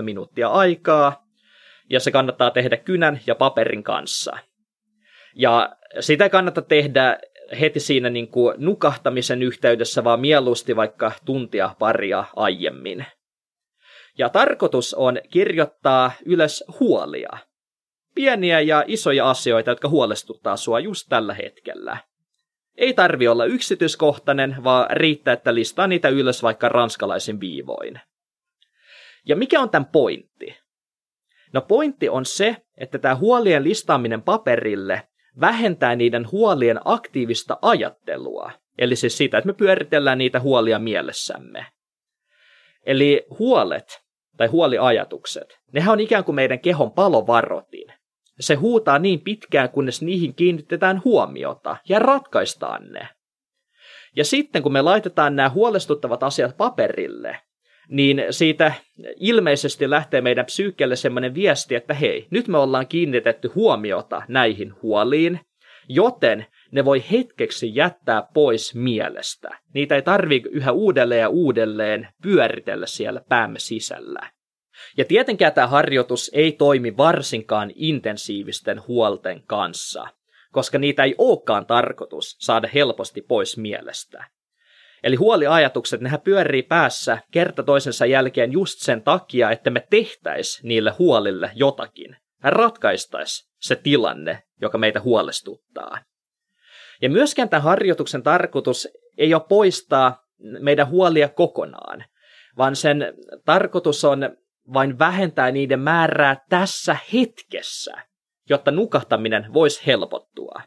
10-15 0.00 0.02
minuuttia 0.02 0.48
aikaa, 0.48 1.28
ja 1.90 2.00
se 2.00 2.10
kannattaa 2.10 2.50
tehdä 2.50 2.76
kynän 2.76 3.20
ja 3.26 3.34
paperin 3.34 3.82
kanssa. 3.82 4.38
Ja 5.34 5.76
sitä 6.00 6.28
kannata 6.28 6.62
tehdä 6.62 7.18
heti 7.60 7.80
siinä 7.80 8.10
niin 8.10 8.28
kuin 8.28 8.54
nukahtamisen 8.58 9.42
yhteydessä, 9.42 10.04
vaan 10.04 10.20
mieluusti 10.20 10.76
vaikka 10.76 11.12
tuntia 11.24 11.74
paria 11.78 12.24
aiemmin. 12.36 13.06
Ja 14.18 14.28
tarkoitus 14.28 14.94
on 14.94 15.18
kirjoittaa 15.30 16.12
ylös 16.24 16.64
huolia. 16.80 17.38
Pieniä 18.14 18.60
ja 18.60 18.84
isoja 18.86 19.30
asioita, 19.30 19.70
jotka 19.70 19.88
huolestuttaa 19.88 20.56
sua 20.56 20.80
just 20.80 21.06
tällä 21.08 21.34
hetkellä. 21.34 21.96
Ei 22.78 22.94
tarvi 22.94 23.28
olla 23.28 23.44
yksityiskohtainen, 23.44 24.56
vaan 24.64 24.86
riittää, 24.90 25.34
että 25.34 25.54
listaa 25.54 25.86
niitä 25.86 26.08
ylös 26.08 26.42
vaikka 26.42 26.68
ranskalaisin 26.68 27.40
viivoin. 27.40 28.00
Ja 29.26 29.36
mikä 29.36 29.60
on 29.60 29.70
tämän 29.70 29.86
pointti? 29.86 30.56
No 31.52 31.60
pointti 31.60 32.08
on 32.08 32.24
se, 32.24 32.56
että 32.76 32.98
tämä 32.98 33.16
huolien 33.16 33.64
listaaminen 33.64 34.22
paperille 34.22 35.08
vähentää 35.40 35.96
niiden 35.96 36.32
huolien 36.32 36.80
aktiivista 36.84 37.58
ajattelua. 37.62 38.52
Eli 38.78 38.96
siis 38.96 39.16
sitä, 39.18 39.38
että 39.38 39.46
me 39.46 39.52
pyöritellään 39.52 40.18
niitä 40.18 40.40
huolia 40.40 40.78
mielessämme. 40.78 41.66
Eli 42.86 43.26
huolet 43.38 44.02
tai 44.36 44.46
huoliajatukset, 44.46 45.58
nehän 45.72 45.92
on 45.92 46.00
ikään 46.00 46.24
kuin 46.24 46.34
meidän 46.34 46.60
kehon 46.60 46.92
palovarotin. 46.92 47.92
Se 48.40 48.54
huutaa 48.54 48.98
niin 48.98 49.20
pitkään, 49.20 49.70
kunnes 49.70 50.02
niihin 50.02 50.34
kiinnitetään 50.34 51.02
huomiota 51.04 51.76
ja 51.88 51.98
ratkaistaan 51.98 52.92
ne. 52.92 53.08
Ja 54.16 54.24
sitten 54.24 54.62
kun 54.62 54.72
me 54.72 54.82
laitetaan 54.82 55.36
nämä 55.36 55.50
huolestuttavat 55.50 56.22
asiat 56.22 56.56
paperille, 56.56 57.40
niin 57.88 58.24
siitä 58.30 58.72
ilmeisesti 59.16 59.90
lähtee 59.90 60.20
meidän 60.20 60.46
psyykkeelle 60.46 60.96
sellainen 60.96 61.34
viesti, 61.34 61.74
että 61.74 61.94
hei, 61.94 62.26
nyt 62.30 62.48
me 62.48 62.58
ollaan 62.58 62.86
kiinnitetty 62.86 63.48
huomiota 63.54 64.22
näihin 64.28 64.82
huoliin, 64.82 65.40
joten 65.88 66.46
ne 66.72 66.84
voi 66.84 67.04
hetkeksi 67.12 67.74
jättää 67.74 68.22
pois 68.34 68.74
mielestä. 68.74 69.48
Niitä 69.74 69.94
ei 69.94 70.02
tarvi 70.02 70.42
yhä 70.50 70.72
uudelleen 70.72 71.20
ja 71.20 71.28
uudelleen 71.28 72.08
pyöritellä 72.22 72.86
siellä 72.86 73.22
päämme 73.28 73.58
sisällä. 73.58 74.30
Ja 74.98 75.04
tietenkään 75.04 75.52
tämä 75.52 75.66
harjoitus 75.66 76.30
ei 76.34 76.52
toimi 76.52 76.96
varsinkaan 76.96 77.72
intensiivisten 77.74 78.86
huolten 78.88 79.42
kanssa, 79.46 80.08
koska 80.52 80.78
niitä 80.78 81.04
ei 81.04 81.14
olekaan 81.18 81.66
tarkoitus 81.66 82.36
saada 82.38 82.68
helposti 82.74 83.22
pois 83.22 83.56
mielestä. 83.56 84.24
Eli 85.02 85.16
huoliajatukset, 85.16 86.00
nehän 86.00 86.20
pyörii 86.20 86.62
päässä 86.62 87.18
kerta 87.30 87.62
toisensa 87.62 88.06
jälkeen 88.06 88.52
just 88.52 88.78
sen 88.78 89.02
takia, 89.02 89.50
että 89.50 89.70
me 89.70 89.86
tehtäis 89.90 90.60
niille 90.62 90.90
huolille 90.98 91.50
jotakin. 91.54 92.16
Ratkaistais 92.42 93.50
se 93.60 93.76
tilanne, 93.76 94.42
joka 94.60 94.78
meitä 94.78 95.00
huolestuttaa. 95.00 95.98
Ja 97.02 97.10
myöskään 97.10 97.48
tämän 97.48 97.62
harjoituksen 97.62 98.22
tarkoitus 98.22 98.88
ei 99.18 99.34
ole 99.34 99.42
poistaa 99.48 100.22
meidän 100.60 100.88
huolia 100.88 101.28
kokonaan, 101.28 102.04
vaan 102.56 102.76
sen 102.76 103.14
tarkoitus 103.44 104.04
on 104.04 104.36
vain 104.72 104.98
vähentää 104.98 105.50
niiden 105.50 105.80
määrää 105.80 106.36
tässä 106.48 106.96
hetkessä, 107.12 107.92
jotta 108.48 108.70
nukahtaminen 108.70 109.52
voisi 109.52 109.86
helpottua. 109.86 110.62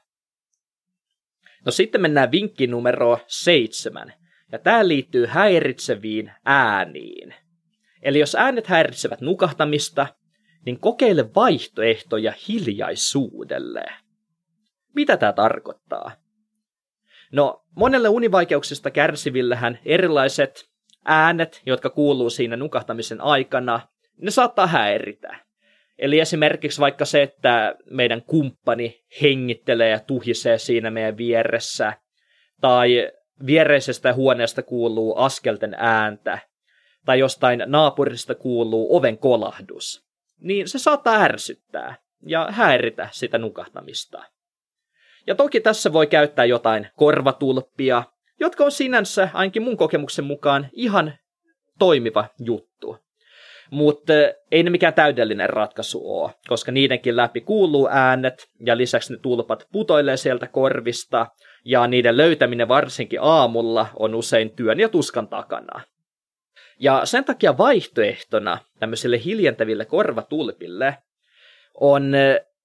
No 1.66 1.72
sitten 1.72 2.02
mennään 2.02 2.32
vinkki 2.32 2.68
numero 2.68 3.20
seitsemän, 3.28 4.14
ja 4.52 4.60
tämä 4.60 4.88
liittyy 4.88 5.26
häiritseviin 5.26 6.32
ääniin. 6.46 7.36
Eli 8.02 8.20
jos 8.20 8.36
äänet 8.36 8.68
häiritsevät 8.68 9.22
nukahtamista, 9.22 10.08
niin 10.66 10.80
kokeile 10.80 11.36
vaihtoehtoja 11.36 12.34
hiljaisuudelle. 12.48 13.86
Mitä 14.96 15.18
tämä 15.18 15.34
tarkoittaa? 15.34 16.12
No, 17.32 17.66
monelle 17.76 18.10
univaikeuksista 18.10 18.92
kärsivillähän 18.92 19.80
erilaiset 19.86 20.71
äänet, 21.06 21.62
jotka 21.66 21.90
kuuluu 21.90 22.30
siinä 22.30 22.58
nukahtamisen 22.58 23.22
aikana, 23.22 23.80
ne 24.18 24.32
saattaa 24.32 24.68
häiritä. 24.68 25.36
Eli 25.98 26.20
esimerkiksi 26.20 26.82
vaikka 26.82 27.06
se, 27.06 27.22
että 27.22 27.76
meidän 27.90 28.22
kumppani 28.22 29.04
hengittelee 29.22 29.90
ja 29.90 30.00
tuhisee 30.00 30.58
siinä 30.58 30.92
meidän 30.92 31.18
vieressä, 31.18 31.94
tai 32.62 33.12
viereisestä 33.46 34.14
huoneesta 34.14 34.64
kuuluu 34.64 35.16
askelten 35.18 35.76
ääntä, 35.78 36.40
tai 37.06 37.20
jostain 37.20 37.64
naapurista 37.66 38.36
kuuluu 38.36 38.98
oven 38.98 39.18
kolahdus, 39.18 40.06
niin 40.40 40.68
se 40.68 40.80
saattaa 40.80 41.22
ärsyttää 41.22 41.96
ja 42.26 42.48
häiritä 42.52 43.10
sitä 43.12 43.38
nukahtamista. 43.38 44.24
Ja 45.28 45.36
toki 45.36 45.62
tässä 45.62 45.94
voi 45.94 46.08
käyttää 46.08 46.46
jotain 46.46 46.88
korvatulppia, 46.96 48.04
jotka 48.42 48.64
on 48.64 48.72
sinänsä, 48.72 49.30
ainakin 49.34 49.62
mun 49.62 49.78
kokemuksen 49.78 50.26
mukaan, 50.26 50.68
ihan 50.74 51.14
toimiva 51.80 52.26
juttu. 52.40 52.98
Mutta 53.72 54.14
ei 54.52 54.64
ne 54.64 54.70
mikään 54.70 54.94
täydellinen 54.94 55.50
ratkaisu 55.50 56.20
ole, 56.20 56.32
koska 56.48 56.72
niidenkin 56.72 57.16
läpi 57.16 57.42
kuuluu 57.42 57.88
äänet 57.92 58.48
ja 58.66 58.78
lisäksi 58.78 59.14
ne 59.14 59.20
tulpat 59.20 59.68
putoilee 59.72 60.18
sieltä 60.18 60.48
korvista 60.48 61.28
ja 61.66 61.88
niiden 61.88 62.18
löytäminen 62.18 62.68
varsinkin 62.68 63.20
aamulla 63.22 63.88
on 64.00 64.16
usein 64.16 64.56
työn 64.56 64.80
ja 64.80 64.90
tuskan 64.90 65.28
takana. 65.28 65.82
Ja 66.80 67.06
sen 67.06 67.26
takia 67.26 67.58
vaihtoehtona 67.58 68.58
tämmöisille 68.80 69.24
hiljentäville 69.26 69.86
korvatulpille 69.86 70.98
on 71.74 72.14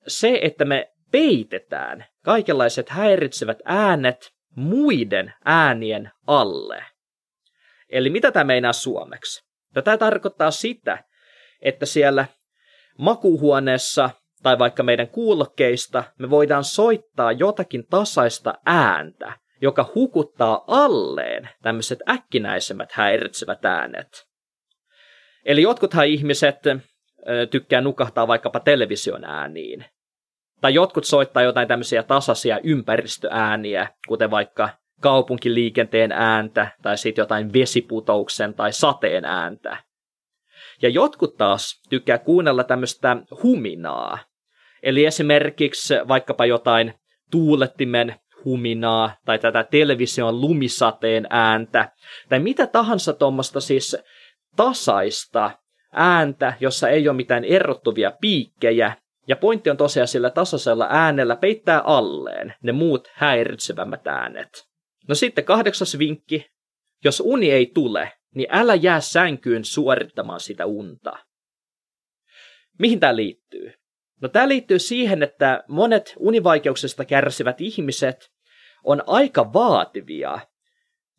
se, 0.07 0.39
että 0.43 0.65
me 0.65 0.93
peitetään 1.13 2.05
kaikenlaiset 2.25 2.89
häiritsevät 2.89 3.59
äänet 3.65 4.36
muiden 4.57 5.35
äänien 5.45 6.11
alle. 6.27 6.85
Eli 7.89 8.11
mitä 8.11 8.33
tämä 8.33 8.45
meinaa 8.45 8.73
suomeksi? 8.73 9.47
No, 9.75 9.83
tämä 9.83 9.97
tarkoittaa 9.97 10.51
sitä, 10.51 11.05
että 11.63 11.87
siellä 11.87 12.27
makuuhuoneessa 12.99 14.11
tai 14.43 14.59
vaikka 14.59 14.83
meidän 14.83 15.09
kuulokkeista 15.09 16.05
me 16.19 16.31
voidaan 16.31 16.65
soittaa 16.65 17.33
jotakin 17.33 17.87
tasaista 17.91 18.55
ääntä, 18.67 19.33
joka 19.63 19.93
hukuttaa 19.95 20.65
alleen 20.67 21.49
tämmöiset 21.63 21.99
äkkinäisemmät 22.09 22.93
häiritsevät 22.93 23.65
äänet. 23.65 24.27
Eli 25.45 25.63
jotkuthan 25.63 26.07
ihmiset 26.07 26.57
tykkää 27.51 27.81
nukahtaa 27.81 28.29
vaikkapa 28.29 28.61
television 28.61 29.25
ääniin. 29.25 29.85
Tai 30.61 30.75
jotkut 30.75 31.05
soittaa 31.05 31.43
jotain 31.43 31.69
tämmöisiä 31.69 32.03
tasaisia 32.03 32.61
ympäristöääniä, 32.63 33.89
kuten 34.09 34.31
vaikka 34.31 34.69
kaupunkiliikenteen 35.01 36.13
ääntä 36.13 36.69
tai 36.83 36.99
sitten 36.99 37.23
jotain 37.23 37.53
vesiputouksen 37.53 38.55
tai 38.55 38.73
sateen 38.73 39.25
ääntä. 39.25 39.77
Ja 40.83 40.89
jotkut 40.89 41.37
taas 41.37 41.83
tykkää 41.89 42.19
kuunnella 42.19 42.65
tämmöistä 42.65 43.17
huminaa. 43.43 44.19
Eli 44.83 45.05
esimerkiksi 45.05 45.95
vaikkapa 46.09 46.47
jotain 46.47 46.95
tuulettimen 47.31 48.15
huminaa 48.45 49.17
tai 49.25 49.39
tätä 49.39 49.65
television 49.65 50.41
lumisateen 50.41 51.27
ääntä 51.31 51.93
tai 52.29 52.39
mitä 52.39 52.67
tahansa 52.67 53.13
tuommoista 53.13 53.61
siis 53.61 53.97
tasaista 54.57 55.51
ääntä, 55.93 56.53
jossa 56.61 56.89
ei 56.89 57.09
ole 57.09 57.17
mitään 57.17 57.45
erottuvia 57.45 58.13
piikkejä. 58.21 58.97
Ja 59.29 59.37
pointti 59.37 59.71
on 59.71 59.77
tosiaan 59.77 60.09
sillä 60.09 60.31
tasaisella 60.31 60.87
äänellä 60.91 61.37
peittää 61.37 61.81
alleen 61.81 62.55
ne 62.63 62.73
muut 62.73 63.09
häiritsevämmät 63.15 64.07
äänet. 64.07 64.69
No 65.09 65.15
sitten 65.15 65.45
kahdeksas 65.45 65.99
vinkki. 65.99 66.47
Jos 67.05 67.23
uni 67.25 67.51
ei 67.51 67.71
tule, 67.75 68.13
niin 68.35 68.49
älä 68.51 68.75
jää 68.75 69.01
sänkyyn 69.01 69.65
suorittamaan 69.65 70.41
sitä 70.41 70.67
unta. 70.67 71.19
Mihin 72.79 73.01
tämä 73.01 73.17
liittyy? 73.17 73.73
No 74.21 74.29
tämä 74.29 74.49
liittyy 74.49 74.79
siihen, 74.79 75.23
että 75.23 75.65
monet 75.69 76.15
univaikeuksista 76.19 77.05
kärsivät 77.05 77.61
ihmiset 77.61 78.33
on 78.85 79.03
aika 79.07 79.53
vaativia 79.53 80.39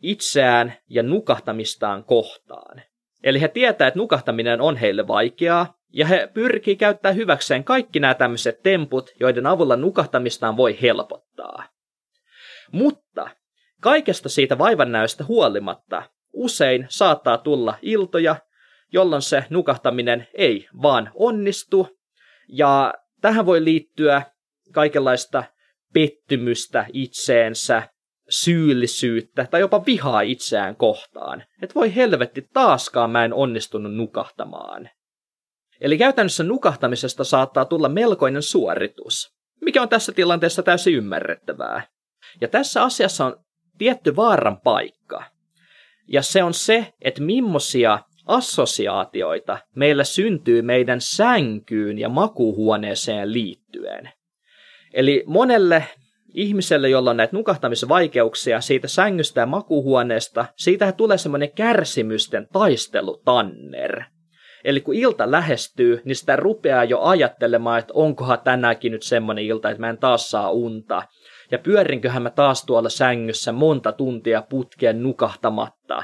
itseään 0.02 0.74
ja 0.90 1.04
nukahtamistaan 1.04 2.04
kohtaan. 2.04 2.82
Eli 3.24 3.42
he 3.42 3.48
tietää, 3.48 3.88
että 3.88 4.00
nukahtaminen 4.00 4.62
on 4.62 4.78
heille 4.78 5.08
vaikeaa, 5.08 5.77
ja 5.94 6.06
he 6.08 6.30
pyrkii 6.34 6.76
käyttää 6.76 7.12
hyväkseen 7.12 7.64
kaikki 7.64 8.00
nämä 8.00 8.14
tämmöiset 8.14 8.64
temput, 8.64 9.10
joiden 9.20 9.46
avulla 9.48 9.76
nukahtamistaan 9.76 10.58
voi 10.58 10.82
helpottaa. 10.82 11.70
Mutta 12.72 13.30
kaikesta 13.82 14.30
siitä 14.30 14.58
vaivannäöstä 14.58 15.24
huolimatta 15.24 16.04
usein 16.34 16.86
saattaa 16.90 17.38
tulla 17.38 17.78
iltoja, 17.82 18.36
jolloin 18.94 19.22
se 19.22 19.44
nukahtaminen 19.50 20.28
ei 20.34 20.68
vaan 20.82 21.12
onnistu, 21.16 21.98
ja 22.48 22.94
tähän 23.22 23.46
voi 23.46 23.64
liittyä 23.64 24.22
kaikenlaista 24.72 25.44
pettymystä 25.94 26.86
itseensä, 26.94 27.84
syyllisyyttä 28.30 29.48
tai 29.52 29.60
jopa 29.60 29.86
vihaa 29.86 30.22
itseään 30.22 30.76
kohtaan. 30.76 31.44
Että 31.62 31.76
voi 31.76 31.96
helvetti, 31.96 32.50
taaskaan 32.54 33.12
mä 33.12 33.26
en 33.26 33.34
onnistunut 33.34 33.96
nukahtamaan. 33.96 34.90
Eli 35.82 35.98
käytännössä 35.98 36.44
nukahtamisesta 36.44 37.24
saattaa 37.24 37.66
tulla 37.66 37.90
melkoinen 37.90 38.42
suoritus, 38.42 39.34
mikä 39.62 39.82
on 39.82 39.90
tässä 39.90 40.12
tilanteessa 40.12 40.64
täysin 40.64 40.94
ymmärrettävää. 40.94 41.88
Ja 42.42 42.48
tässä 42.48 42.84
asiassa 42.84 43.26
on 43.26 43.40
tietty 43.78 44.16
vaaran 44.16 44.62
paikka. 44.62 45.24
Ja 46.08 46.22
se 46.22 46.44
on 46.44 46.54
se, 46.54 46.94
että 47.02 47.22
millaisia 47.22 48.00
assosiaatioita 48.26 49.58
meillä 49.76 50.04
syntyy 50.04 50.62
meidän 50.62 51.02
sänkyyn 51.02 52.00
ja 52.00 52.10
makuuhuoneeseen 52.10 53.34
liittyen. 53.34 54.10
Eli 54.94 55.24
monelle 55.28 55.84
ihmiselle, 56.34 56.90
jolla 56.90 57.10
on 57.10 57.18
näitä 57.18 57.36
nukahtamisvaikeuksia 57.36 58.62
siitä 58.62 58.88
sängystä 58.88 59.42
ja 59.42 59.46
makuhuoneesta, 59.46 60.46
siitä 60.56 60.92
tulee 60.92 61.18
semmoinen 61.18 61.52
kärsimysten 61.52 62.48
taistelutanner. 62.54 64.04
Eli 64.68 64.82
kun 64.82 64.96
ilta 64.96 65.32
lähestyy, 65.32 66.02
niin 66.06 66.16
sitä 66.16 66.36
rupeaa 66.36 66.84
jo 66.84 67.02
ajattelemaan, 67.02 67.80
että 67.80 67.94
onkohan 67.94 68.40
tänäänkin 68.44 68.92
nyt 68.92 69.04
semmoinen 69.04 69.46
ilta, 69.46 69.70
että 69.70 69.82
mä 69.82 69.90
en 69.90 69.98
taas 69.98 70.30
saa 70.30 70.52
unta. 70.52 71.04
Ja 71.52 71.60
pyörinköhän 71.60 72.24
mä 72.24 72.30
taas 72.30 72.66
tuolla 72.66 72.90
sängyssä 72.90 73.52
monta 73.52 73.92
tuntia 73.92 74.44
putkeen 74.50 75.04
nukahtamatta. 75.04 76.04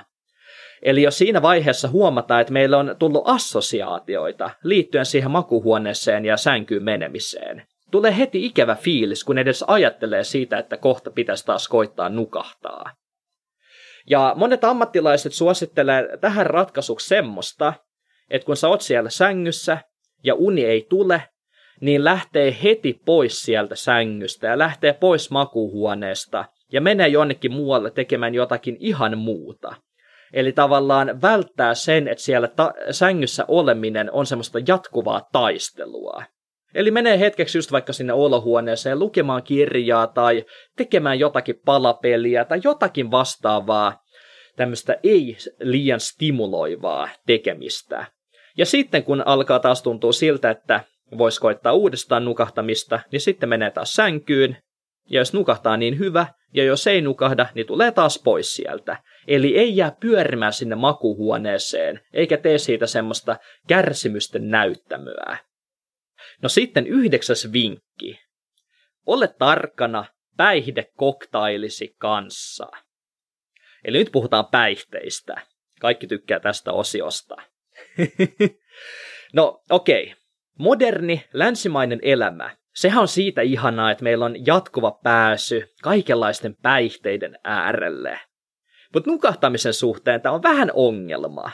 Eli 0.82 1.02
jo 1.02 1.12
siinä 1.12 1.42
vaiheessa 1.42 1.88
huomataan, 1.88 2.42
että 2.42 2.54
meillä 2.54 2.78
on 2.78 2.96
tullut 3.00 3.24
assosiaatioita 3.26 4.50
liittyen 4.64 5.06
siihen 5.06 5.32
makuhuoneeseen 5.32 6.26
ja 6.26 6.38
sänkyyn 6.38 6.84
menemiseen. 6.84 7.64
Tulee 7.92 8.18
heti 8.18 8.46
ikävä 8.46 8.76
fiilis, 8.76 9.24
kun 9.24 9.38
edes 9.38 9.64
ajattelee 9.68 10.24
siitä, 10.24 10.58
että 10.58 10.78
kohta 10.78 11.12
pitäisi 11.12 11.46
taas 11.46 11.68
koittaa 11.68 12.10
nukahtaa. 12.10 12.92
Ja 14.10 14.34
monet 14.38 14.64
ammattilaiset 14.64 15.34
suosittelee 15.34 16.18
tähän 16.22 16.46
ratkaisuksi 16.46 17.08
semmoista, 17.08 17.74
että 18.34 18.46
kun 18.46 18.58
sä 18.58 18.68
oot 18.68 18.82
siellä 18.82 19.10
sängyssä 19.10 19.78
ja 20.24 20.36
uni 20.36 20.66
ei 20.66 20.86
tule, 20.90 21.24
niin 21.82 22.04
lähtee 22.04 22.58
heti 22.64 23.00
pois 23.06 23.42
sieltä 23.42 23.76
sängystä 23.76 24.48
ja 24.48 24.58
lähtee 24.58 24.94
pois 24.94 25.32
makuuhuoneesta 25.32 26.46
ja 26.72 26.82
menee 26.82 27.08
jonnekin 27.08 27.52
muualle 27.52 27.92
tekemään 27.92 28.34
jotakin 28.34 28.78
ihan 28.80 29.18
muuta. 29.18 29.76
Eli 30.34 30.52
tavallaan 30.52 31.22
välttää 31.22 31.74
sen, 31.74 32.08
että 32.08 32.24
siellä 32.24 32.48
ta- 32.48 32.74
sängyssä 32.92 33.46
oleminen 33.48 34.12
on 34.12 34.26
semmoista 34.26 34.60
jatkuvaa 34.68 35.22
taistelua. 35.32 36.24
Eli 36.76 36.92
menee 36.92 37.20
hetkeksi 37.20 37.58
just 37.58 37.72
vaikka 37.72 37.94
sinne 37.94 38.14
olohuoneeseen 38.14 39.00
lukemaan 39.00 39.44
kirjaa 39.44 40.08
tai 40.08 40.46
tekemään 40.78 41.20
jotakin 41.20 41.56
palapeliä 41.66 42.46
tai 42.46 42.60
jotakin 42.64 43.12
vastaavaa, 43.12 44.00
tämmöistä 44.56 44.98
ei 45.04 45.38
liian 45.60 46.00
stimuloivaa 46.00 47.10
tekemistä. 47.26 48.06
Ja 48.58 48.66
sitten 48.66 49.04
kun 49.04 49.24
alkaa 49.26 49.60
taas 49.60 49.82
tuntua 49.82 50.12
siltä, 50.12 50.50
että 50.50 50.84
voisi 51.18 51.42
koittaa 51.42 51.74
uudestaan 51.74 52.26
nukahtamista, 52.26 53.00
niin 53.12 53.22
sitten 53.22 53.50
menee 53.50 53.72
taas 53.72 53.94
sänkyyn. 53.94 54.58
Ja 55.10 55.20
jos 55.20 55.34
nukahtaa 55.34 55.78
niin 55.78 56.00
hyvä, 56.00 56.28
ja 56.54 56.64
jos 56.64 56.88
ei 56.88 57.02
nukahda, 57.02 57.46
niin 57.56 57.68
tulee 57.68 57.92
taas 57.92 58.22
pois 58.24 58.56
sieltä. 58.56 59.04
Eli 59.28 59.58
ei 59.58 59.78
jää 59.78 59.96
pyörimään 60.00 60.54
sinne 60.54 60.76
makuhuoneeseen, 60.76 62.02
eikä 62.14 62.38
tee 62.38 62.58
siitä 62.58 62.88
semmoista 62.88 63.38
kärsimysten 63.68 64.50
näyttämöä. 64.50 65.38
No 66.42 66.50
sitten 66.50 66.88
yhdeksäs 66.88 67.52
vinkki. 67.54 68.20
Ole 69.06 69.28
tarkkana 69.28 70.06
päihdekoktailisi 70.38 71.96
kanssa. 72.00 72.68
Eli 73.86 73.98
nyt 73.98 74.12
puhutaan 74.12 74.46
päihteistä. 74.46 75.42
Kaikki 75.80 76.08
tykkää 76.08 76.40
tästä 76.40 76.72
osiosta. 76.72 77.36
no 79.34 79.62
okei. 79.70 80.04
Okay. 80.04 80.16
Moderni 80.60 81.24
länsimainen 81.34 82.00
elämä. 82.02 82.50
Sehän 82.76 83.02
on 83.02 83.08
siitä 83.08 83.42
ihanaa, 83.42 83.92
että 83.92 84.04
meillä 84.04 84.26
on 84.26 84.46
jatkuva 84.46 84.92
pääsy 84.92 85.74
kaikenlaisten 85.84 86.56
päihteiden 86.62 87.40
äärelle. 87.44 88.20
Mutta 88.94 89.12
nukahtamisen 89.12 89.74
suhteen 89.74 90.22
tämä 90.22 90.36
on 90.36 90.44
vähän 90.44 90.72
ongelma. 90.74 91.52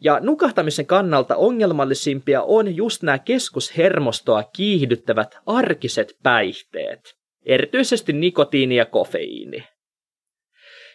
Ja 0.00 0.20
nukahtamisen 0.20 0.86
kannalta 0.86 1.36
ongelmallisimpia 1.36 2.42
on 2.42 2.76
just 2.76 3.02
nämä 3.02 3.18
keskushermostoa 3.18 4.42
kiihdyttävät 4.42 5.38
arkiset 5.46 6.18
päihteet, 6.22 7.16
erityisesti 7.46 8.12
nikotiini 8.12 8.76
ja 8.76 8.86
kofeiini. 8.86 9.64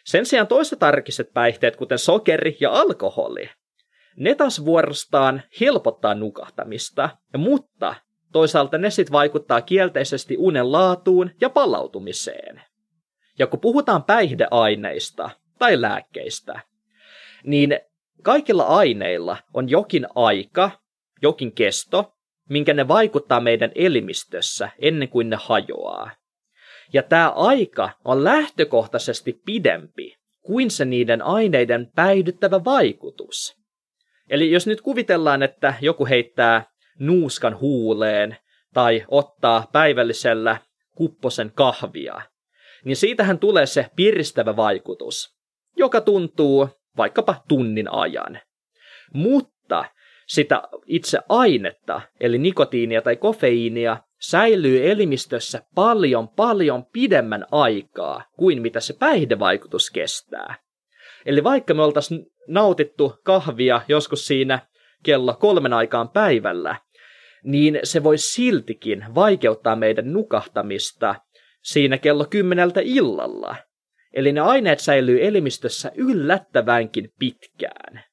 Sen 0.05 0.25
sijaan 0.25 0.47
toiset 0.47 0.83
arkiset 0.83 1.33
päihteet, 1.33 1.75
kuten 1.75 1.99
sokeri 1.99 2.57
ja 2.59 2.71
alkoholi, 2.71 3.49
ne 4.19 4.35
taas 4.35 4.65
vuorostaan 4.65 5.43
helpottaa 5.59 6.15
nukahtamista, 6.15 7.09
mutta 7.37 7.95
toisaalta 8.31 8.77
ne 8.77 8.89
sitten 8.89 9.11
vaikuttaa 9.11 9.61
kielteisesti 9.61 10.37
unen 10.37 10.71
laatuun 10.71 11.31
ja 11.41 11.49
palautumiseen. 11.49 12.61
Ja 13.39 13.47
kun 13.47 13.59
puhutaan 13.59 14.03
päihdeaineista 14.03 15.29
tai 15.59 15.81
lääkkeistä, 15.81 16.59
niin 17.43 17.79
kaikilla 18.23 18.63
aineilla 18.63 19.37
on 19.53 19.69
jokin 19.69 20.07
aika, 20.15 20.71
jokin 21.21 21.51
kesto, 21.51 22.13
minkä 22.49 22.73
ne 22.73 22.87
vaikuttaa 22.87 23.39
meidän 23.39 23.71
elimistössä 23.75 24.69
ennen 24.79 25.09
kuin 25.09 25.29
ne 25.29 25.37
hajoaa. 25.39 26.11
Ja 26.93 27.03
tämä 27.03 27.29
aika 27.29 27.89
on 28.05 28.23
lähtökohtaisesti 28.23 29.41
pidempi 29.45 30.15
kuin 30.41 30.71
se 30.71 30.85
niiden 30.85 31.21
aineiden 31.21 31.91
päihdyttävä 31.95 32.63
vaikutus. 32.65 33.58
Eli 34.29 34.51
jos 34.51 34.67
nyt 34.67 34.81
kuvitellaan, 34.81 35.43
että 35.43 35.73
joku 35.81 36.05
heittää 36.05 36.65
nuuskan 36.99 37.59
huuleen 37.59 38.37
tai 38.73 39.05
ottaa 39.07 39.67
päivällisellä 39.71 40.57
kupposen 40.95 41.51
kahvia, 41.55 42.21
niin 42.85 42.95
siitähän 42.95 43.39
tulee 43.39 43.65
se 43.65 43.85
piristävä 43.95 44.55
vaikutus, 44.55 45.35
joka 45.77 46.01
tuntuu 46.01 46.69
vaikkapa 46.97 47.43
tunnin 47.47 47.93
ajan. 47.93 48.39
Mutta 49.13 49.85
sitä 50.27 50.61
itse 50.85 51.19
ainetta, 51.29 52.01
eli 52.19 52.37
nikotiinia 52.37 53.01
tai 53.01 53.15
kofeiinia, 53.15 53.97
säilyy 54.19 54.91
elimistössä 54.91 55.61
paljon 55.75 56.27
paljon 56.27 56.85
pidemmän 56.85 57.45
aikaa 57.51 58.23
kuin 58.37 58.61
mitä 58.61 58.79
se 58.79 58.93
päihdevaikutus 58.93 59.91
kestää. 59.91 60.55
Eli 61.25 61.43
vaikka 61.43 61.73
me 61.73 61.83
oltaisiin 61.83 62.25
nautittu 62.49 63.19
kahvia 63.23 63.81
joskus 63.87 64.27
siinä 64.27 64.59
kello 65.03 65.33
kolmen 65.33 65.73
aikaan 65.73 66.09
päivällä, 66.09 66.75
niin 67.43 67.79
se 67.83 68.03
voi 68.03 68.17
siltikin 68.17 69.05
vaikeuttaa 69.15 69.75
meidän 69.75 70.13
nukahtamista 70.13 71.15
siinä 71.61 71.97
kello 71.97 72.25
kymmeneltä 72.25 72.81
illalla. 72.83 73.55
Eli 74.13 74.31
ne 74.31 74.41
aineet 74.41 74.79
säilyy 74.79 75.25
elimistössä 75.25 75.91
yllättävänkin 75.95 77.13
pitkään. 77.19 78.03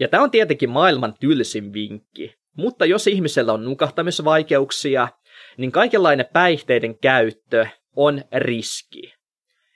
Ja 0.00 0.08
tämä 0.08 0.22
on 0.22 0.30
tietenkin 0.30 0.70
maailman 0.70 1.14
tylsin 1.20 1.72
vinkki, 1.72 2.34
mutta 2.56 2.86
jos 2.86 3.06
ihmisellä 3.06 3.52
on 3.52 3.64
nukahtamisvaikeuksia, 3.64 5.08
niin 5.56 5.72
kaikenlainen 5.72 6.26
päihteiden 6.32 6.98
käyttö 6.98 7.66
on 7.96 8.22
riski. 8.32 9.14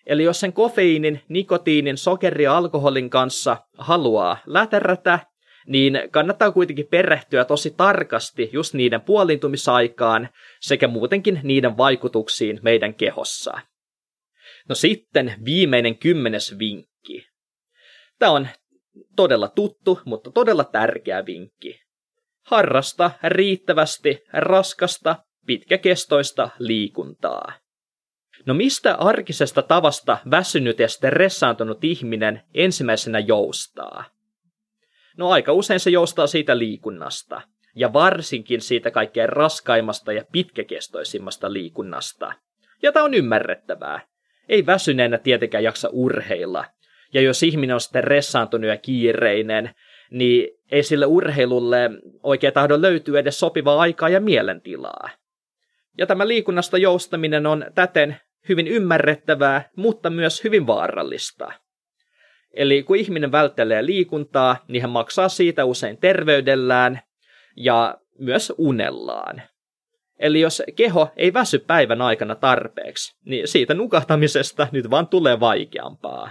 Eli 0.08 0.24
jos 0.24 0.40
sen 0.40 0.52
kofeiinin, 0.52 1.20
nikotiinin, 1.28 1.98
sokeri 1.98 2.44
ja 2.44 2.56
alkoholin 2.56 3.10
kanssa 3.10 3.56
haluaa 3.78 4.38
läterätä, 4.46 5.18
niin 5.66 6.00
kannattaa 6.10 6.52
kuitenkin 6.52 6.86
perehtyä 6.86 7.44
tosi 7.44 7.70
tarkasti 7.70 8.50
just 8.52 8.74
niiden 8.74 9.00
puoliintumisaikaan 9.00 10.28
sekä 10.60 10.88
muutenkin 10.88 11.40
niiden 11.42 11.76
vaikutuksiin 11.76 12.60
meidän 12.62 12.94
kehossa. 12.94 13.60
No 14.68 14.74
sitten 14.74 15.34
viimeinen 15.44 15.98
kymmenes 15.98 16.58
vinkki. 16.58 17.26
Tämä 18.18 18.32
on 18.32 18.48
todella 19.16 19.48
tuttu, 19.48 20.00
mutta 20.04 20.30
todella 20.30 20.64
tärkeä 20.64 21.26
vinkki. 21.26 21.80
Harrasta 22.46 23.10
riittävästi 23.22 24.22
raskasta, 24.32 25.16
pitkäkestoista 25.46 26.50
liikuntaa. 26.58 27.52
No 28.46 28.54
mistä 28.54 28.94
arkisesta 28.94 29.62
tavasta 29.62 30.18
väsynyt 30.30 30.78
ja 30.78 30.88
stressaantunut 30.88 31.84
ihminen 31.84 32.42
ensimmäisenä 32.54 33.18
joustaa? 33.18 34.04
No 35.16 35.30
aika 35.30 35.52
usein 35.52 35.80
se 35.80 35.90
joustaa 35.90 36.26
siitä 36.26 36.58
liikunnasta, 36.58 37.42
ja 37.74 37.92
varsinkin 37.92 38.60
siitä 38.60 38.90
kaikkein 38.90 39.28
raskaimmasta 39.28 40.12
ja 40.12 40.24
pitkäkestoisimmasta 40.32 41.52
liikunnasta. 41.52 42.32
Ja 42.82 42.92
tämä 42.92 43.04
on 43.04 43.14
ymmärrettävää. 43.14 44.00
Ei 44.48 44.66
väsyneenä 44.66 45.18
tietenkään 45.18 45.64
jaksa 45.64 45.88
urheilla. 45.92 46.64
Ja 47.12 47.20
jos 47.20 47.42
ihminen 47.42 47.74
on 47.74 47.80
stressaantunut 47.80 48.68
ja 48.68 48.76
kiireinen, 48.76 49.70
niin 50.10 50.48
ei 50.70 50.82
sille 50.82 51.06
urheilulle 51.06 51.90
oikein 52.22 52.52
tahdo 52.52 52.82
löytyä 52.82 53.20
edes 53.20 53.40
sopivaa 53.40 53.80
aikaa 53.80 54.08
ja 54.08 54.20
mielentilaa. 54.20 55.10
Ja 55.98 56.06
tämä 56.06 56.28
liikunnasta 56.28 56.78
joustaminen 56.78 57.46
on 57.46 57.66
täten 57.74 58.16
hyvin 58.48 58.68
ymmärrettävää, 58.68 59.70
mutta 59.76 60.10
myös 60.10 60.44
hyvin 60.44 60.66
vaarallista. 60.66 61.52
Eli 62.54 62.82
kun 62.82 62.96
ihminen 62.96 63.32
välttelee 63.32 63.86
liikuntaa, 63.86 64.64
niin 64.68 64.82
hän 64.82 64.90
maksaa 64.90 65.28
siitä 65.28 65.64
usein 65.64 65.98
terveydellään 65.98 67.00
ja 67.56 67.98
myös 68.18 68.52
unellaan. 68.58 69.42
Eli 70.18 70.40
jos 70.40 70.62
keho 70.76 71.08
ei 71.16 71.32
väsy 71.32 71.58
päivän 71.58 72.02
aikana 72.02 72.34
tarpeeksi, 72.34 73.18
niin 73.24 73.48
siitä 73.48 73.74
nukahtamisesta 73.74 74.68
nyt 74.72 74.90
vaan 74.90 75.08
tulee 75.08 75.40
vaikeampaa. 75.40 76.30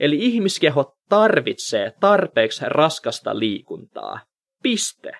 Eli 0.00 0.16
ihmiskeho 0.18 0.96
tarvitsee 1.08 1.92
tarpeeksi 2.00 2.64
raskasta 2.66 3.38
liikuntaa. 3.38 4.20
Piste. 4.62 5.12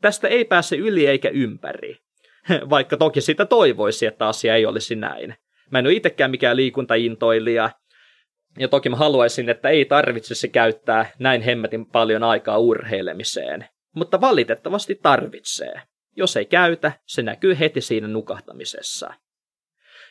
Tästä 0.00 0.28
ei 0.28 0.44
pääse 0.44 0.76
yli 0.76 1.06
eikä 1.06 1.28
ympäri. 1.28 1.96
vaikka 2.70 2.96
toki 2.96 3.20
sitä 3.20 3.46
toivoisi, 3.46 4.06
että 4.06 4.28
asia 4.28 4.56
ei 4.56 4.66
olisi 4.66 4.96
näin. 4.96 5.34
Mä 5.70 5.78
en 5.78 5.86
ole 5.86 5.94
itsekään 5.94 6.30
mikään 6.30 6.56
liikuntaintoilija, 6.56 7.70
ja 8.58 8.68
toki 8.68 8.88
mä 8.88 8.96
haluaisin, 8.96 9.48
että 9.48 9.68
ei 9.68 9.84
tarvitsisi 9.84 10.48
käyttää 10.48 11.10
näin 11.18 11.42
hemmetin 11.42 11.86
paljon 11.86 12.22
aikaa 12.22 12.58
urheilemiseen. 12.58 13.66
Mutta 13.94 14.20
valitettavasti 14.20 14.94
tarvitsee. 14.94 15.82
Jos 16.16 16.36
ei 16.36 16.44
käytä, 16.44 16.92
se 17.06 17.22
näkyy 17.22 17.58
heti 17.58 17.80
siinä 17.80 18.08
nukahtamisessa. 18.08 19.14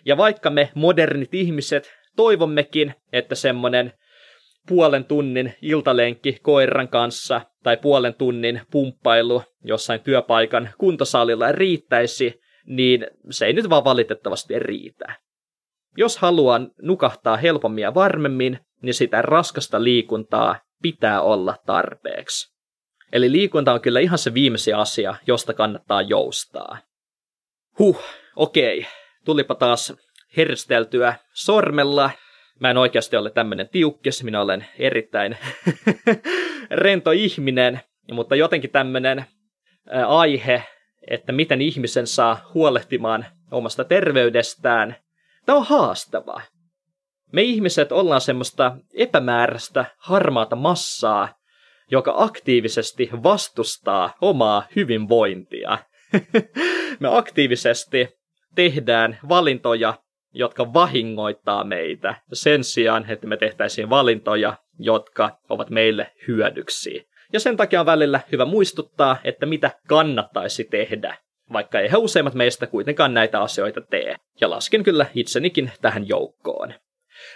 Ja 0.06 0.18
vaikka 0.18 0.50
me 0.50 0.72
modernit 0.76 1.34
ihmiset 1.34 1.92
toivommekin, 2.16 2.96
että 3.14 3.36
semmonen 3.36 3.94
puolen 4.68 5.06
tunnin 5.06 5.54
iltalenkki 5.62 6.38
koiran 6.42 6.88
kanssa 6.88 7.42
tai 7.64 7.78
puolen 7.78 8.14
tunnin 8.14 8.62
pumppailu 8.72 9.44
jossain 9.64 10.02
työpaikan 10.02 10.70
kuntosalilla 10.78 11.52
riittäisi, 11.52 12.42
niin 12.66 13.08
se 13.30 13.46
ei 13.46 13.54
nyt 13.54 13.70
vaan 13.70 13.84
valitettavasti 13.84 14.60
riitä. 14.60 15.16
Jos 15.98 16.18
haluaa 16.18 16.60
nukahtaa 16.82 17.38
helpommin 17.38 17.82
ja 17.82 17.94
varmemmin, 17.94 18.60
niin 18.82 18.94
sitä 18.94 19.22
raskasta 19.22 19.84
liikuntaa 19.84 20.60
pitää 20.82 21.22
olla 21.22 21.56
tarpeeksi. 21.66 22.52
Eli 23.14 23.32
liikunta 23.32 23.74
on 23.74 23.82
kyllä 23.82 24.00
ihan 24.00 24.18
se 24.18 24.34
viimeisin 24.34 24.76
asia, 24.76 25.16
josta 25.28 25.54
kannattaa 25.54 26.02
joustaa. 26.02 26.78
Huh, 27.80 28.04
okei. 28.36 28.88
Tulipa 29.26 29.56
taas 29.56 29.94
hersteltyä 30.38 31.16
sormella. 31.34 32.12
Mä 32.60 32.70
en 32.70 32.78
oikeasti 32.78 33.16
ole 33.16 33.30
tämmönen 33.30 33.70
tiukkis, 33.70 34.24
minä 34.24 34.42
olen 34.42 34.66
erittäin 34.80 35.38
rento 36.72 37.12
ihminen, 37.12 37.82
mutta 38.12 38.36
jotenkin 38.36 38.70
tämmönen 38.70 39.26
aihe, 40.08 40.64
että 41.10 41.32
miten 41.32 41.62
ihmisen 41.62 42.08
saa 42.08 42.50
huolehtimaan 42.54 43.26
omasta 43.52 43.84
terveydestään, 43.84 44.96
tämä 45.46 45.58
on 45.58 45.66
haastavaa. 45.66 46.42
Me 47.32 47.42
ihmiset 47.42 47.92
ollaan 47.92 48.22
semmoista 48.22 48.78
epämääräistä, 48.94 49.86
harmaata 49.98 50.56
massaa, 50.56 51.36
joka 51.92 52.14
aktiivisesti 52.18 53.10
vastustaa 53.24 54.14
omaa 54.22 54.68
hyvinvointia. 54.76 55.78
Me 57.00 57.18
aktiivisesti 57.18 58.10
tehdään 58.56 59.20
valintoja, 59.30 59.94
jotka 60.34 60.74
vahingoittaa 60.74 61.64
meitä, 61.64 62.16
sen 62.34 62.64
sijaan, 62.64 63.06
että 63.10 63.28
me 63.28 63.38
tehtäisiin 63.38 63.90
valintoja, 63.90 64.54
jotka 64.80 65.40
ovat 65.50 65.70
meille 65.70 66.12
hyödyksi. 66.28 67.08
Ja 67.34 67.40
sen 67.40 67.58
takia 67.58 67.80
on 67.80 67.86
välillä 67.86 68.20
hyvä 68.32 68.46
muistuttaa, 68.46 69.18
että 69.24 69.46
mitä 69.46 69.72
kannattaisi 69.88 70.64
tehdä, 70.64 71.18
vaikka 71.54 71.80
eihän 71.80 72.02
useimmat 72.02 72.34
meistä 72.34 72.68
kuitenkaan 72.68 73.14
näitä 73.14 73.42
asioita 73.42 73.82
tee. 73.82 74.16
Ja 74.42 74.50
lasken 74.50 74.84
kyllä 74.84 75.06
itsenikin 75.16 75.72
tähän 75.82 76.08
joukkoon. 76.08 76.74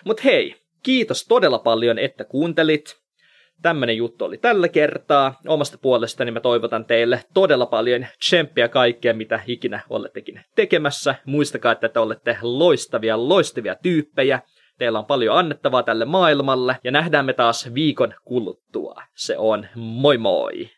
Mutta 0.06 0.24
hei, 0.24 0.56
kiitos 0.84 1.26
todella 1.28 1.60
paljon, 1.60 2.00
että 2.00 2.24
kuuntelit. 2.24 3.05
Tämmönen 3.62 3.98
juttu 3.98 4.26
oli 4.26 4.38
tällä 4.38 4.70
kertaa. 4.70 5.39
Omasta 5.48 5.78
puolestani 5.78 6.32
mä 6.32 6.39
toivotan 6.39 6.86
teille 6.86 7.24
todella 7.34 7.65
paljon 7.65 8.06
tsemppiä 8.20 8.68
kaikkea, 8.68 9.13
mitä 9.13 9.39
ikinä 9.48 9.82
olettekin 9.89 10.41
tekemässä. 10.56 11.15
Muistakaa, 11.26 11.72
että 11.72 11.89
te 11.89 12.00
olette 12.00 12.38
loistavia, 12.41 13.30
loistavia 13.30 13.76
tyyppejä. 13.76 14.39
Teillä 14.78 15.00
on 15.00 15.06
paljon 15.06 15.38
annettavaa 15.38 15.84
tälle 15.84 16.06
maailmalle 16.06 16.78
ja 16.84 16.91
nähdään 16.91 17.26
me 17.26 17.34
taas 17.34 17.74
viikon 17.74 18.13
kuluttua. 18.24 19.02
Se 19.15 19.38
on 19.38 19.68
moi 19.76 20.18
moi! 20.18 20.70